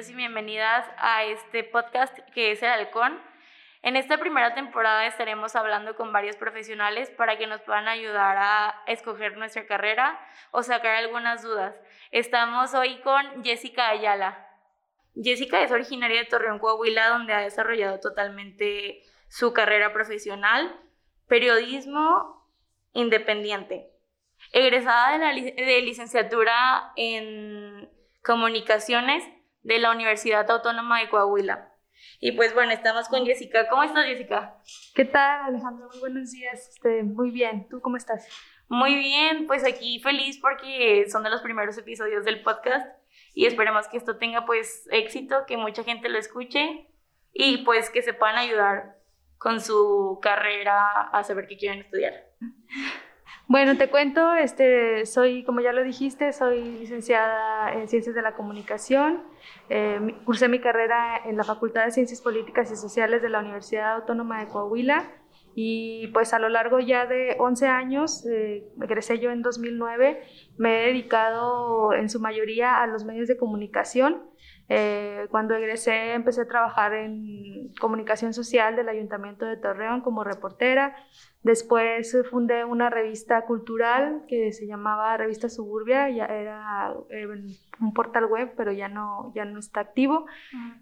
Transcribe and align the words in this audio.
bienvenidos 0.00 0.10
y 0.10 0.14
bienvenidas 0.14 0.86
a 0.96 1.24
este 1.24 1.62
podcast 1.62 2.16
que 2.32 2.52
es 2.52 2.62
El 2.62 2.70
Halcón. 2.70 3.20
En 3.82 3.96
esta 3.96 4.16
primera 4.16 4.54
temporada 4.54 5.06
estaremos 5.06 5.54
hablando 5.56 5.94
con 5.94 6.10
varios 6.10 6.36
profesionales 6.36 7.10
para 7.10 7.36
que 7.36 7.46
nos 7.46 7.60
puedan 7.62 7.86
ayudar 7.86 8.36
a 8.38 8.82
escoger 8.86 9.36
nuestra 9.36 9.66
carrera 9.66 10.18
o 10.52 10.62
sacar 10.62 10.94
algunas 10.94 11.42
dudas. 11.42 11.74
Estamos 12.12 12.72
hoy 12.72 12.98
con 13.02 13.44
Jessica 13.44 13.90
Ayala. 13.90 14.48
Jessica 15.14 15.62
es 15.62 15.70
originaria 15.70 16.20
de 16.20 16.26
Torreón, 16.26 16.60
Coahuila, 16.60 17.08
donde 17.08 17.34
ha 17.34 17.40
desarrollado 17.40 18.00
totalmente 18.00 19.02
su 19.28 19.52
carrera 19.52 19.92
profesional, 19.92 20.80
periodismo 21.28 22.48
independiente. 22.94 23.90
Egresada 24.52 25.12
de, 25.12 25.18
la 25.18 25.32
de 25.34 25.82
licenciatura 25.82 26.92
en 26.96 27.90
comunicaciones 28.22 29.24
de 29.62 29.78
la 29.78 29.90
Universidad 29.90 30.50
Autónoma 30.50 31.00
de 31.00 31.08
Coahuila. 31.08 31.74
Y 32.18 32.32
pues 32.32 32.54
bueno, 32.54 32.72
estamos 32.72 33.08
con 33.08 33.24
Jessica. 33.24 33.68
¿Cómo 33.68 33.82
estás, 33.82 34.06
Jessica? 34.06 34.58
¿Qué 34.94 35.04
tal, 35.04 35.46
Alejandro? 35.46 35.88
Muy 35.88 36.00
buenos 36.00 36.32
días. 36.32 36.68
Este, 36.68 37.02
muy 37.02 37.30
bien. 37.30 37.68
¿Tú 37.68 37.80
cómo 37.80 37.96
estás? 37.96 38.26
Muy 38.68 38.94
bien, 38.94 39.48
pues 39.48 39.64
aquí 39.64 39.98
feliz 39.98 40.38
porque 40.38 41.04
son 41.10 41.24
de 41.24 41.30
los 41.30 41.42
primeros 41.42 41.76
episodios 41.76 42.24
del 42.24 42.42
podcast 42.42 42.86
y 43.34 43.46
esperemos 43.46 43.88
que 43.88 43.96
esto 43.96 44.16
tenga 44.16 44.46
pues 44.46 44.86
éxito, 44.92 45.44
que 45.46 45.56
mucha 45.56 45.82
gente 45.82 46.08
lo 46.08 46.18
escuche 46.18 46.86
y 47.32 47.64
pues 47.64 47.90
que 47.90 48.02
se 48.02 48.14
puedan 48.14 48.36
ayudar 48.36 48.96
con 49.38 49.60
su 49.60 50.20
carrera 50.22 51.08
a 51.12 51.24
saber 51.24 51.48
qué 51.48 51.56
quieren 51.56 51.80
estudiar. 51.80 52.30
Bueno, 53.46 53.76
te 53.76 53.90
cuento, 53.90 54.34
este, 54.34 55.06
soy, 55.06 55.42
como 55.44 55.60
ya 55.60 55.72
lo 55.72 55.82
dijiste, 55.82 56.32
soy 56.32 56.62
licenciada 56.78 57.72
en 57.74 57.88
Ciencias 57.88 58.14
de 58.14 58.22
la 58.22 58.34
Comunicación. 58.34 59.24
Eh, 59.68 60.14
cursé 60.24 60.48
mi 60.48 60.60
carrera 60.60 61.20
en 61.24 61.36
la 61.36 61.44
Facultad 61.44 61.84
de 61.84 61.90
Ciencias 61.90 62.20
Políticas 62.20 62.70
y 62.70 62.76
Sociales 62.76 63.22
de 63.22 63.28
la 63.28 63.40
Universidad 63.40 63.94
Autónoma 63.96 64.40
de 64.40 64.48
Coahuila 64.48 65.04
y 65.54 66.08
pues 66.08 66.32
a 66.32 66.38
lo 66.38 66.48
largo 66.48 66.78
ya 66.80 67.06
de 67.06 67.36
11 67.38 67.66
años, 67.66 68.24
eh, 68.26 68.68
egresé 68.82 69.18
yo 69.18 69.30
en 69.30 69.42
2009, 69.42 70.22
me 70.56 70.82
he 70.82 70.86
dedicado 70.86 71.92
en 71.92 72.08
su 72.08 72.20
mayoría 72.20 72.82
a 72.82 72.86
los 72.86 73.04
medios 73.04 73.28
de 73.28 73.36
comunicación. 73.36 74.29
Eh, 74.72 75.26
cuando 75.32 75.56
egresé 75.56 76.12
empecé 76.12 76.42
a 76.42 76.46
trabajar 76.46 76.94
en 76.94 77.74
comunicación 77.80 78.32
social 78.32 78.76
del 78.76 78.88
Ayuntamiento 78.88 79.44
de 79.44 79.56
Torreón 79.56 80.00
como 80.00 80.22
reportera. 80.22 80.94
Después 81.42 82.16
fundé 82.30 82.64
una 82.64 82.88
revista 82.88 83.46
cultural 83.46 84.22
que 84.28 84.52
se 84.52 84.68
llamaba 84.68 85.16
Revista 85.16 85.48
Suburbia, 85.48 86.08
ya 86.10 86.26
era 86.26 86.94
eh, 87.10 87.26
un 87.80 87.92
portal 87.92 88.26
web, 88.26 88.52
pero 88.56 88.70
ya 88.70 88.86
no, 88.86 89.32
ya 89.34 89.44
no 89.44 89.58
está 89.58 89.80
activo. 89.80 90.26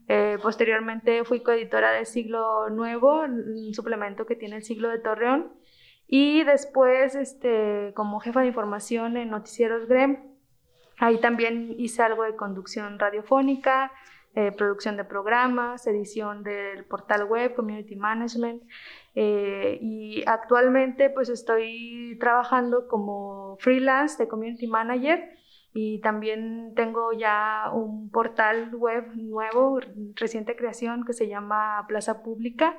Eh, 0.07 0.37
posteriormente 0.43 1.25
fui 1.25 1.41
coeditora 1.41 1.93
de 1.93 2.05
Siglo 2.05 2.69
Nuevo, 2.69 3.23
un 3.23 3.73
suplemento 3.73 4.27
que 4.27 4.37
tiene 4.37 4.57
el 4.57 4.65
Siglo 4.65 4.91
de 4.91 4.99
Torreón. 4.99 5.55
Y 6.07 6.45
después, 6.45 7.15
este, 7.15 7.93
como 7.95 8.21
jefa 8.21 8.43
de 8.43 8.49
información 8.49 9.17
en 9.17 9.31
Noticieros 9.31 9.89
GREM, 9.89 10.38
Ahí 10.99 11.21
también 11.21 11.75
hice 11.79 12.03
algo 12.03 12.25
de 12.25 12.37
conducción 12.37 12.99
radiofónica, 12.99 13.93
eh, 14.35 14.53
producción 14.53 14.97
de 14.97 15.05
programas, 15.05 15.87
edición 15.87 16.43
del 16.43 16.85
portal 16.85 17.25
web, 17.25 17.55
community 17.55 17.97
management. 17.97 18.63
Eh, 19.15 19.79
y 19.81 20.23
actualmente 20.27 21.11
pues 21.11 21.29
estoy 21.29 22.17
trabajando 22.21 22.87
como 22.89 23.57
freelance 23.59 24.23
de 24.23 24.29
community 24.29 24.67
manager 24.67 25.39
y 25.75 26.01
también 26.01 26.73
tengo 26.75 27.13
ya 27.13 27.71
un 27.73 28.11
portal 28.11 28.75
web 28.75 29.13
nuevo, 29.15 29.81
reciente 30.15 30.57
creación 30.57 31.05
que 31.05 31.13
se 31.13 31.29
llama 31.29 31.85
Plaza 31.89 32.23
Pública 32.23 32.77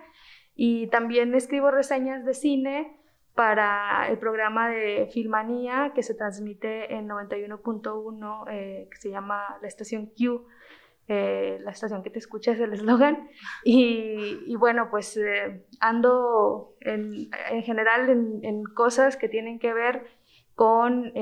y 0.56 0.88
también 0.88 1.34
escribo 1.36 1.72
reseñas 1.72 2.26
de 2.26 2.34
cine 2.34 2.99
para 3.36 4.08
el 4.10 4.18
programa 4.18 4.70
de 4.70 5.10
Filmanía 5.14 5.94
que 5.96 6.04
se 6.04 6.14
transmite 6.14 6.94
en 6.94 7.08
91.1, 7.08 8.46
eh, 8.52 8.88
que 8.92 8.98
se 8.98 9.10
llama 9.10 9.58
la 9.62 9.68
estación 9.68 10.08
Q. 10.08 10.46
Eh, 11.08 11.58
la 11.62 11.72
estación 11.72 12.04
que 12.04 12.10
te 12.10 12.20
escucha 12.20 12.52
es 12.52 12.60
el 12.60 12.74
eslogan. 12.74 13.30
Y, 13.64 14.56
bueno, 14.58 14.90
pues 14.92 15.16
eh, 15.18 15.66
ando 15.80 16.76
en, 16.82 17.32
general 17.64 18.10
en, 18.10 18.64
cosas 18.64 19.16
que 19.16 19.30
tienen 19.30 19.58
que 19.58 19.74
ver 19.74 20.06
con 20.54 21.14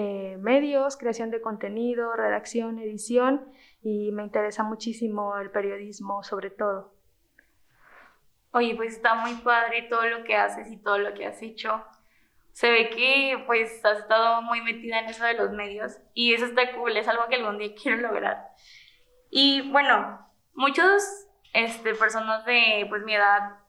medios, 0.41 0.97
creación 0.97 1.29
de 1.29 1.41
contenido, 1.41 2.15
redacción, 2.15 2.79
edición, 2.79 3.45
y 3.83 4.11
me 4.11 4.23
interesa 4.23 4.63
muchísimo 4.63 5.37
el 5.37 5.51
periodismo 5.51 6.23
sobre 6.23 6.49
todo. 6.49 6.95
Oye, 8.53 8.73
pues 8.75 8.93
está 8.93 9.13
muy 9.13 9.35
padre 9.35 9.83
todo 9.87 10.07
lo 10.07 10.23
que 10.23 10.35
haces 10.35 10.71
y 10.71 10.77
todo 10.77 10.97
lo 10.97 11.13
que 11.13 11.27
has 11.27 11.39
hecho 11.43 11.83
se 12.57 12.71
ve 12.71 12.89
que 12.89 13.43
pues 13.45 13.85
has 13.85 13.99
estado 13.99 14.41
muy 14.41 14.61
metida 14.61 14.97
en 14.97 15.05
eso 15.05 15.23
de 15.23 15.35
los 15.35 15.51
medios 15.51 15.99
y 16.15 16.33
eso 16.33 16.45
está 16.45 16.73
cool, 16.73 16.97
es 16.97 17.07
algo 17.07 17.27
que 17.29 17.35
algún 17.35 17.59
día 17.59 17.75
quiero 17.83 17.97
lograr. 17.97 18.47
Y 19.29 19.69
bueno, 19.69 20.27
muchos 20.55 21.03
este, 21.53 21.93
personas 21.93 22.45
de 22.45 22.87
pues 22.89 23.03
mi 23.03 23.13
edad 23.13 23.59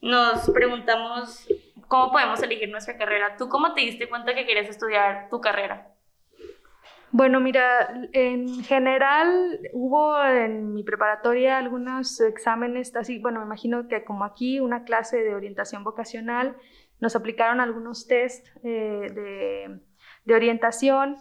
nos 0.00 0.50
preguntamos 0.50 1.46
cómo 1.86 2.10
podemos 2.10 2.42
elegir 2.42 2.68
nuestra 2.68 2.98
carrera. 2.98 3.36
¿Tú 3.36 3.48
cómo 3.48 3.74
te 3.74 3.82
diste 3.82 4.08
cuenta 4.08 4.34
que 4.34 4.44
querías 4.44 4.68
estudiar 4.68 5.28
tu 5.30 5.40
carrera? 5.40 5.92
Bueno, 7.12 7.38
mira, 7.38 7.94
en 8.12 8.64
general 8.64 9.60
hubo 9.72 10.20
en 10.20 10.74
mi 10.74 10.82
preparatoria 10.82 11.58
algunos 11.58 12.20
exámenes, 12.20 12.96
así, 12.96 13.20
bueno, 13.20 13.38
me 13.38 13.46
imagino 13.46 13.86
que 13.86 14.02
como 14.02 14.24
aquí, 14.24 14.58
una 14.58 14.82
clase 14.82 15.18
de 15.18 15.32
orientación 15.32 15.84
vocacional 15.84 16.56
nos 17.02 17.16
aplicaron 17.16 17.60
algunos 17.60 18.06
test 18.06 18.46
eh, 18.62 19.80
de, 20.24 20.34
orientación 20.34 21.16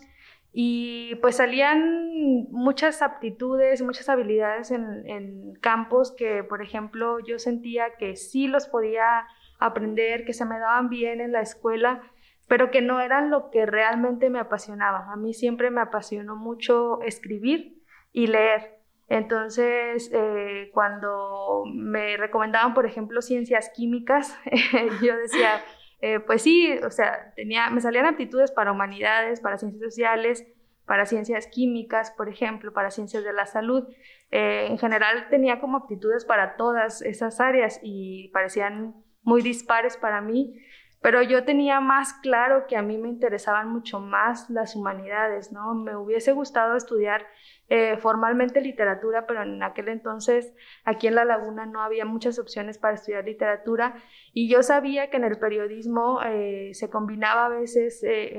y 0.54 1.16
pues 1.16 1.38
salían 1.38 2.48
muchas 2.52 3.02
aptitudes, 3.02 3.82
muchas 3.82 4.08
habilidades 4.08 4.70
en, 4.70 5.56
campos 5.60 6.14
que, 6.16 6.44
por 6.44 6.62
ejemplo, 6.62 7.20
yo 7.20 7.40
sentía 7.40 7.96
que 7.98 8.16
sí 8.16 8.48
los 8.48 8.68
podía 8.68 9.28
aprender, 9.60 10.24
que 10.24 10.34
se 10.34 10.46
me 10.46 10.60
daban 10.60 10.90
bien 10.90 11.20
en 11.20 11.32
la 11.32 11.42
escuela, 11.42 12.02
pero 12.48 12.70
que 12.70 12.82
no 12.82 13.00
eran 13.02 13.32
lo 13.32 13.50
que 13.50 13.66
realmente 13.66 14.30
me 14.30 14.40
apasionaba. 14.40 15.12
A 15.12 15.16
mí 15.16 15.34
siempre 15.34 15.72
me 15.72 15.82
apasionó 15.82 16.36
mucho 16.36 17.02
escribir 17.02 17.82
y 18.12 18.28
leer. 18.28 18.81
Entonces, 19.12 20.10
eh, 20.14 20.70
cuando 20.74 21.66
me 21.66 22.16
recomendaban, 22.16 22.74
por 22.74 22.86
ejemplo, 22.86 23.22
ciencias 23.22 23.70
químicas, 23.76 24.40
yo 25.02 25.18
decía, 25.18 25.62
eh, 26.00 26.22
pues 26.22 26.44
sí, 26.44 26.80
o 26.82 26.90
sea, 26.92 27.34
tenía, 27.36 27.70
me 27.72 27.82
salían 27.82 28.06
aptitudes 28.06 28.52
para 28.52 28.72
humanidades, 28.72 29.42
para 29.42 29.58
ciencias 29.58 29.84
sociales, 29.84 30.48
para 30.86 31.06
ciencias 31.06 31.48
químicas, 31.48 32.12
por 32.12 32.30
ejemplo, 32.30 32.72
para 32.72 32.90
ciencias 32.90 33.26
de 33.26 33.34
la 33.34 33.46
salud. 33.46 33.86
Eh, 34.32 34.68
en 34.70 34.78
general 34.78 35.28
tenía 35.30 35.60
como 35.60 35.80
aptitudes 35.80 36.24
para 36.24 36.56
todas 36.56 37.02
esas 37.02 37.42
áreas 37.42 37.82
y 37.84 38.30
parecían 38.30 38.96
muy 39.24 39.42
dispares 39.42 39.98
para 39.98 40.22
mí, 40.22 40.56
pero 41.02 41.22
yo 41.22 41.44
tenía 41.44 41.82
más 41.82 42.14
claro 42.14 42.66
que 42.66 42.78
a 42.78 42.82
mí 42.82 42.98
me 42.98 43.10
interesaban 43.10 43.68
mucho 43.68 44.00
más 44.00 44.50
las 44.50 44.74
humanidades, 44.78 45.52
¿no? 45.52 45.74
Me 45.74 45.98
hubiese 45.98 46.32
gustado 46.32 46.78
estudiar 46.78 47.26
eh, 47.74 47.96
formalmente 47.96 48.60
literatura, 48.60 49.26
pero 49.26 49.44
en 49.44 49.64
aquel 49.64 49.88
entonces 49.88 50.54
aquí 50.84 51.08
en 51.08 51.16
La 51.16 51.24
Laguna 51.24 51.66
no 51.66 51.82
había 51.82 52.04
muchas 52.04 52.38
opciones 52.38 52.78
para 52.78 52.96
estudiar 52.96 53.24
literatura 53.24 53.96
y 54.34 54.50
yo 54.50 54.62
sabía 54.62 55.10
que 55.10 55.16
en 55.16 55.24
el 55.24 55.38
periodismo 55.38 56.20
eh, 56.22 56.72
se 56.74 56.90
combinaba 56.90 57.46
a 57.46 57.48
veces 57.48 58.04
eh, 58.04 58.38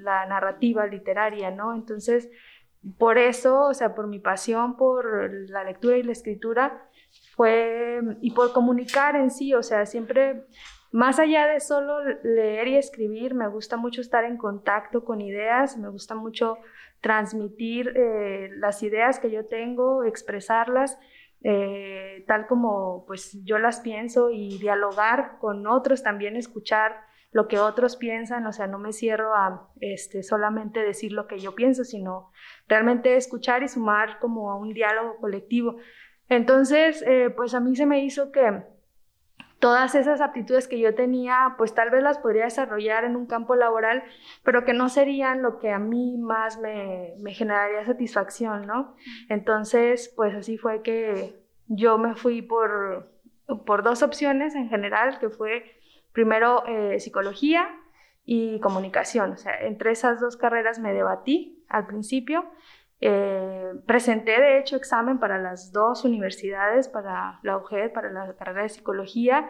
la 0.00 0.24
narrativa 0.24 0.86
literaria, 0.86 1.50
¿no? 1.50 1.74
Entonces, 1.74 2.30
por 2.96 3.18
eso, 3.18 3.66
o 3.66 3.74
sea, 3.74 3.94
por 3.94 4.06
mi 4.06 4.18
pasión 4.18 4.78
por 4.78 5.30
la 5.50 5.62
lectura 5.62 5.98
y 5.98 6.02
la 6.02 6.12
escritura, 6.12 6.88
fue, 7.36 8.00
y 8.22 8.30
por 8.30 8.54
comunicar 8.54 9.14
en 9.14 9.30
sí, 9.30 9.52
o 9.52 9.62
sea, 9.62 9.84
siempre 9.84 10.46
más 10.90 11.18
allá 11.18 11.46
de 11.48 11.60
solo 11.60 12.00
leer 12.24 12.68
y 12.68 12.76
escribir, 12.76 13.34
me 13.34 13.46
gusta 13.46 13.76
mucho 13.76 14.00
estar 14.00 14.24
en 14.24 14.38
contacto 14.38 15.04
con 15.04 15.20
ideas, 15.20 15.76
me 15.76 15.90
gusta 15.90 16.14
mucho 16.14 16.56
transmitir 17.00 17.92
eh, 17.96 18.50
las 18.56 18.82
ideas 18.82 19.18
que 19.18 19.30
yo 19.30 19.46
tengo, 19.46 20.04
expresarlas 20.04 20.98
eh, 21.42 22.22
tal 22.26 22.46
como 22.46 23.04
pues 23.06 23.42
yo 23.44 23.58
las 23.58 23.80
pienso 23.80 24.30
y 24.30 24.58
dialogar 24.58 25.38
con 25.40 25.66
otros, 25.66 26.02
también 26.02 26.36
escuchar 26.36 26.96
lo 27.32 27.48
que 27.48 27.58
otros 27.58 27.96
piensan, 27.96 28.46
o 28.46 28.52
sea, 28.52 28.66
no 28.66 28.78
me 28.78 28.92
cierro 28.92 29.34
a 29.34 29.68
este, 29.80 30.22
solamente 30.22 30.80
decir 30.80 31.12
lo 31.12 31.26
que 31.28 31.38
yo 31.38 31.54
pienso, 31.54 31.84
sino 31.84 32.30
realmente 32.68 33.16
escuchar 33.16 33.62
y 33.62 33.68
sumar 33.68 34.18
como 34.18 34.50
a 34.50 34.56
un 34.56 34.74
diálogo 34.74 35.16
colectivo. 35.18 35.76
Entonces, 36.28 37.02
eh, 37.06 37.30
pues 37.34 37.54
a 37.54 37.60
mí 37.60 37.74
se 37.76 37.86
me 37.86 38.04
hizo 38.04 38.32
que 38.32 38.62
todas 39.60 39.94
esas 39.94 40.20
aptitudes 40.20 40.66
que 40.66 40.80
yo 40.80 40.94
tenía, 40.94 41.54
pues 41.56 41.74
tal 41.74 41.90
vez 41.90 42.02
las 42.02 42.18
podría 42.18 42.44
desarrollar 42.44 43.04
en 43.04 43.14
un 43.14 43.26
campo 43.26 43.54
laboral, 43.54 44.02
pero 44.42 44.64
que 44.64 44.72
no 44.72 44.88
serían 44.88 45.42
lo 45.42 45.58
que 45.58 45.70
a 45.70 45.78
mí 45.78 46.16
más 46.18 46.58
me, 46.58 47.14
me 47.18 47.34
generaría 47.34 47.84
satisfacción, 47.84 48.66
¿no? 48.66 48.96
Entonces, 49.28 50.12
pues 50.16 50.34
así 50.34 50.56
fue 50.56 50.82
que 50.82 51.40
yo 51.68 51.98
me 51.98 52.16
fui 52.16 52.42
por, 52.42 53.12
por 53.66 53.82
dos 53.84 54.02
opciones 54.02 54.54
en 54.54 54.68
general, 54.68 55.18
que 55.20 55.28
fue 55.28 55.76
primero 56.12 56.64
eh, 56.66 56.98
psicología 56.98 57.68
y 58.24 58.60
comunicación. 58.60 59.32
O 59.32 59.36
sea, 59.36 59.60
entre 59.60 59.92
esas 59.92 60.20
dos 60.20 60.36
carreras 60.36 60.78
me 60.78 60.92
debatí 60.92 61.64
al 61.68 61.86
principio. 61.86 62.50
Eh, 63.00 63.72
presenté, 63.86 64.40
de 64.40 64.58
hecho, 64.58 64.76
examen 64.76 65.18
para 65.18 65.38
las 65.38 65.72
dos 65.72 66.04
universidades, 66.04 66.88
para 66.88 67.40
la 67.42 67.56
UGED, 67.56 67.92
para 67.92 68.10
la 68.10 68.34
carrera 68.34 68.62
de 68.62 68.68
psicología 68.68 69.48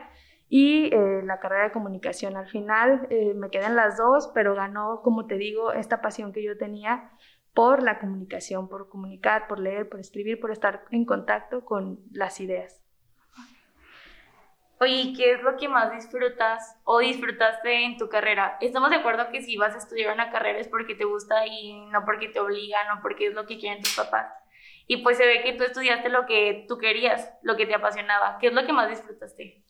y 0.48 0.94
eh, 0.94 1.22
la 1.24 1.40
carrera 1.40 1.64
de 1.64 1.72
comunicación. 1.72 2.36
Al 2.36 2.48
final 2.48 3.08
me 3.36 3.50
quedé 3.50 3.66
en 3.66 3.76
las 3.76 3.96
dos, 3.96 4.30
pero 4.34 4.54
ganó, 4.54 5.00
como 5.02 5.26
te 5.26 5.36
digo, 5.36 5.72
esta 5.72 6.00
pasión 6.00 6.32
que 6.32 6.42
yo 6.42 6.56
tenía 6.56 7.10
por 7.54 7.82
la 7.82 7.98
comunicación, 7.98 8.68
por 8.68 8.88
comunicar, 8.88 9.48
por 9.48 9.58
leer, 9.58 9.88
por 9.88 10.00
escribir, 10.00 10.40
por 10.40 10.50
estar 10.50 10.84
en 10.90 11.04
contacto 11.04 11.64
con 11.64 12.00
las 12.12 12.40
ideas. 12.40 12.80
Oye, 14.82 15.12
¿qué 15.14 15.32
es 15.32 15.42
lo 15.42 15.58
que 15.58 15.68
más 15.68 15.92
disfrutas 15.92 16.74
o 16.84 17.00
disfrutaste 17.00 17.84
en 17.84 17.98
tu 17.98 18.08
carrera? 18.08 18.56
Estamos 18.62 18.88
de 18.88 18.96
acuerdo 18.96 19.30
que 19.30 19.42
si 19.42 19.58
vas 19.58 19.74
a 19.74 19.78
estudiar 19.78 20.14
una 20.14 20.30
carrera 20.30 20.58
es 20.58 20.68
porque 20.68 20.94
te 20.94 21.04
gusta 21.04 21.46
y 21.46 21.84
no 21.90 22.02
porque 22.06 22.28
te 22.28 22.40
obligan 22.40 22.96
o 22.96 23.02
porque 23.02 23.26
es 23.26 23.34
lo 23.34 23.44
que 23.44 23.58
quieren 23.58 23.82
tus 23.82 23.94
papás. 23.94 24.32
Y 24.86 25.02
pues 25.02 25.18
se 25.18 25.26
ve 25.26 25.42
que 25.42 25.52
tú 25.52 25.64
estudiaste 25.64 26.08
lo 26.08 26.24
que 26.24 26.64
tú 26.66 26.78
querías, 26.78 27.30
lo 27.42 27.58
que 27.58 27.66
te 27.66 27.74
apasionaba. 27.74 28.38
¿Qué 28.40 28.46
es 28.46 28.54
lo 28.54 28.64
que 28.64 28.72
más 28.72 28.88
disfrutaste? 28.88 29.62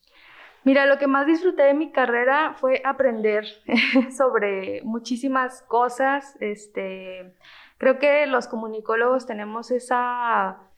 Mira, 0.62 0.86
lo 0.86 0.96
que 0.98 1.08
más 1.08 1.26
disfruté 1.26 1.64
de 1.64 1.74
mi 1.74 1.90
carrera 1.90 2.54
fue 2.54 2.80
aprender 2.84 3.46
sobre 4.16 4.80
muchísimas 4.84 5.62
cosas. 5.62 6.36
Este, 6.38 7.34
creo 7.78 7.98
que 7.98 8.26
los 8.26 8.46
comunicólogos 8.46 9.26
tenemos 9.26 9.72
esa 9.72 10.69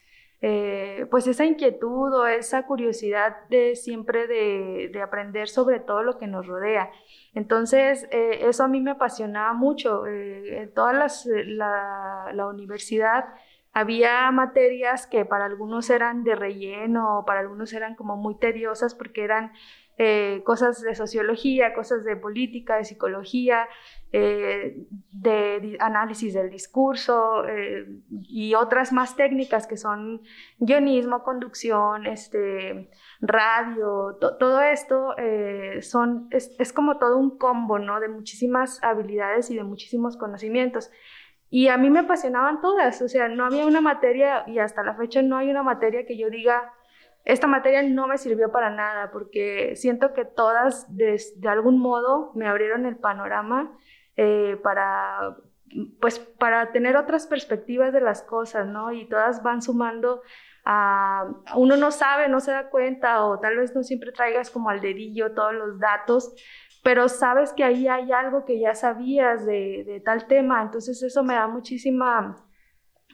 eh, 0.44 1.06
pues 1.08 1.28
esa 1.28 1.44
inquietud 1.44 2.12
o 2.12 2.26
esa 2.26 2.66
curiosidad 2.66 3.48
de 3.48 3.76
siempre 3.76 4.26
de, 4.26 5.00
aprender 5.00 5.48
sobre 5.48 5.78
todo 5.78 6.02
lo 6.02 6.18
que 6.18 6.26
nos 6.26 6.48
rodea. 6.48 6.90
Entonces, 7.32 8.08
eh, 8.10 8.40
eso 8.48 8.64
a 8.64 8.68
mí 8.68 8.80
me 8.80 8.90
apasionaba 8.90 9.52
mucho. 9.52 10.04
Eh, 10.08 10.62
en 10.62 10.74
toda 10.74 10.92
la, 10.92 12.32
la, 12.34 12.46
universidad 12.48 13.26
había 13.72 14.28
materias 14.32 15.06
que 15.06 15.24
para 15.24 15.44
algunos 15.44 15.88
eran 15.90 16.24
de 16.24 16.34
relleno, 16.34 17.22
para 17.24 17.38
algunos 17.38 17.72
eran 17.72 17.94
como 17.94 18.16
muy 18.16 18.34
tediosas 18.36 18.96
porque 18.96 19.22
eran 19.22 19.52
eh, 19.98 20.40
cosas 20.44 20.80
de 20.80 20.94
sociología, 20.94 21.74
cosas 21.74 22.02
de 22.02 22.16
política, 22.16 22.76
de 22.76 22.84
psicología, 22.84 23.68
eh, 24.10 24.86
de 25.12 25.76
análisis 25.80 26.32
del 26.32 26.48
discurso 26.48 27.46
eh, 27.46 27.86
y 28.10 28.54
otras 28.54 28.92
más 28.92 29.16
técnicas 29.16 29.66
que 29.66 29.76
son 29.76 30.22
guionismo, 30.58 31.22
conducción, 31.22 32.06
este, 32.06 32.88
radio, 33.20 34.16
todo 34.18 34.62
esto 34.62 35.14
son, 35.82 36.28
es, 36.30 36.56
es, 36.58 36.72
como 36.72 36.98
todo 36.98 37.18
un 37.18 37.36
combo 37.36 37.78
¿no? 37.78 38.00
de 38.00 38.08
muchísimas 38.08 38.82
habilidades 38.82 39.50
y 39.50 39.56
de 39.56 39.64
muchísimos 39.64 40.16
conocimientos. 40.16 40.90
Y 41.50 41.68
a 41.68 41.76
mí 41.76 41.90
me 41.90 42.00
apasionaban 42.00 42.62
todas, 42.62 43.02
o 43.02 43.08
sea, 43.08 43.28
no 43.28 43.44
había 43.44 43.66
una 43.66 43.82
materia 43.82 44.44
y 44.46 44.58
hasta 44.58 44.82
la 44.82 44.94
fecha 44.94 45.20
no 45.20 45.36
hay 45.36 45.50
una 45.50 45.62
materia 45.62 46.06
que 46.06 46.16
yo 46.16 46.30
diga, 46.30 46.72
esta 47.24 47.46
materia 47.46 47.82
no 47.82 48.08
me 48.08 48.18
sirvió 48.18 48.50
para 48.50 48.70
nada 48.70 49.10
porque 49.12 49.76
siento 49.76 50.12
que 50.12 50.24
todas 50.24 50.86
de, 50.96 51.20
algún 51.48 51.78
modo 51.78 52.32
me 52.34 52.48
abrieron 52.48 52.84
el 52.84 52.96
panorama 52.96 53.76
eh, 54.16 54.58
para 54.62 55.36
pues 56.00 56.18
para 56.18 56.70
tener 56.72 56.96
otras 56.96 57.26
perspectivas 57.26 57.94
de 57.94 58.02
las 58.02 58.22
cosas, 58.22 58.66
¿no? 58.66 58.92
Y 58.92 59.08
todas 59.08 59.42
van 59.42 59.62
sumando 59.62 60.20
a, 60.66 61.26
uno 61.56 61.76
no 61.76 61.90
sabe, 61.90 62.28
no 62.28 62.40
se 62.40 62.50
da 62.50 62.68
cuenta 62.68 63.24
o 63.24 63.40
tal 63.40 63.56
vez 63.56 63.74
no 63.74 63.82
siempre 63.82 64.12
traigas 64.12 64.50
como 64.50 64.68
al 64.68 64.82
dedillo 64.82 65.32
todos 65.32 65.54
los 65.54 65.78
datos, 65.78 66.34
pero 66.82 67.08
sabes 67.08 67.54
que 67.54 67.64
ahí 67.64 67.88
hay 67.88 68.12
algo 68.12 68.44
que 68.44 68.60
ya 68.60 68.74
sabías 68.74 69.46
de, 69.46 69.84
de 69.86 70.00
tal 70.00 70.26
tema, 70.26 70.60
entonces 70.60 71.02
eso 71.02 71.22
me 71.24 71.34
da 71.34 71.46
muchísima, 71.46 72.36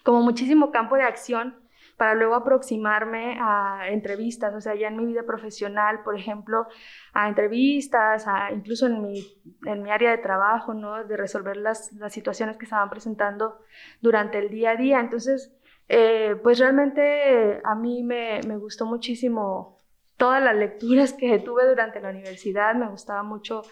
como 0.04 0.22
muchísimo 0.22 0.72
campo 0.72 0.96
de 0.96 1.02
acción 1.02 1.67
para 1.98 2.14
luego 2.14 2.36
aproximarme 2.36 3.38
a 3.40 3.88
entrevistas, 3.88 4.54
o 4.54 4.60
sea, 4.60 4.76
ya 4.76 4.86
en 4.86 4.96
mi 4.96 5.04
vida 5.04 5.24
profesional, 5.24 6.04
por 6.04 6.16
ejemplo, 6.16 6.68
a 7.12 7.28
entrevistas, 7.28 8.24
a, 8.28 8.52
incluso 8.52 8.86
en 8.86 9.02
mi, 9.02 9.26
en 9.66 9.82
mi 9.82 9.90
área 9.90 10.12
de 10.12 10.18
trabajo, 10.18 10.74
¿no? 10.74 11.04
De 11.04 11.16
resolver 11.16 11.56
las, 11.56 11.92
las 11.94 12.12
situaciones 12.12 12.56
que 12.56 12.66
estaban 12.66 12.88
presentando 12.88 13.58
durante 14.00 14.38
el 14.38 14.48
día 14.48 14.70
a 14.70 14.76
día. 14.76 15.00
Entonces, 15.00 15.52
eh, 15.88 16.36
pues 16.40 16.60
realmente 16.60 17.60
a 17.64 17.74
mí 17.74 18.04
me, 18.04 18.40
me 18.46 18.56
gustó 18.58 18.86
muchísimo 18.86 19.78
todas 20.16 20.40
las 20.40 20.54
lecturas 20.54 21.12
que 21.12 21.40
tuve 21.40 21.66
durante 21.66 22.00
la 22.00 22.10
universidad, 22.10 22.76
me 22.76 22.88
gustaba 22.88 23.24
mucho 23.24 23.62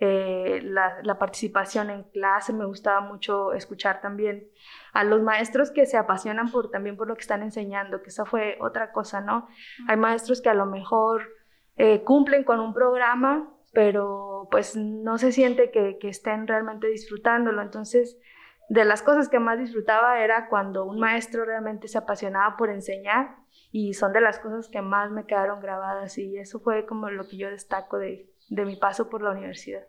eh, 0.00 0.60
la, 0.64 0.98
la, 1.04 1.16
participación 1.16 1.90
en 1.90 2.02
clase, 2.04 2.52
me 2.52 2.66
gustaba 2.66 3.00
mucho 3.00 3.52
escuchar 3.52 4.00
también 4.00 4.48
a 4.92 5.04
los 5.04 5.22
maestros 5.22 5.70
que 5.70 5.86
se 5.86 5.96
apasionan 5.96 6.50
por, 6.50 6.70
también 6.70 6.96
por 6.96 7.08
lo 7.08 7.14
que 7.14 7.22
están 7.22 7.42
enseñando, 7.42 8.02
que 8.02 8.10
esa 8.10 8.24
fue 8.24 8.58
otra 8.60 8.92
cosa, 8.92 9.20
¿no? 9.20 9.48
Hay 9.88 9.96
maestros 9.96 10.40
que 10.40 10.48
a 10.48 10.54
lo 10.54 10.66
mejor 10.66 11.22
eh, 11.76 12.02
cumplen 12.02 12.44
con 12.44 12.60
un 12.60 12.74
programa, 12.74 13.52
pero 13.72 14.48
pues 14.50 14.76
no 14.76 15.18
se 15.18 15.32
siente 15.32 15.70
que, 15.70 15.98
que 15.98 16.08
estén 16.08 16.46
realmente 16.46 16.88
disfrutándolo, 16.88 17.62
entonces 17.62 18.18
de 18.68 18.84
las 18.84 19.02
cosas 19.02 19.28
que 19.28 19.38
más 19.38 19.58
disfrutaba 19.58 20.22
era 20.22 20.48
cuando 20.48 20.84
un 20.84 20.98
maestro 20.98 21.44
realmente 21.44 21.88
se 21.88 21.98
apasionaba 21.98 22.56
por 22.56 22.68
enseñar 22.68 23.36
y 23.72 23.94
son 23.94 24.12
de 24.12 24.20
las 24.20 24.38
cosas 24.38 24.68
que 24.68 24.82
más 24.82 25.10
me 25.10 25.24
quedaron 25.24 25.60
grabadas 25.60 26.18
y 26.18 26.36
eso 26.38 26.60
fue 26.60 26.84
como 26.86 27.10
lo 27.10 27.26
que 27.26 27.38
yo 27.38 27.50
destaco 27.50 27.98
de, 27.98 28.30
de 28.48 28.64
mi 28.64 28.76
paso 28.76 29.08
por 29.08 29.22
la 29.22 29.30
universidad. 29.30 29.86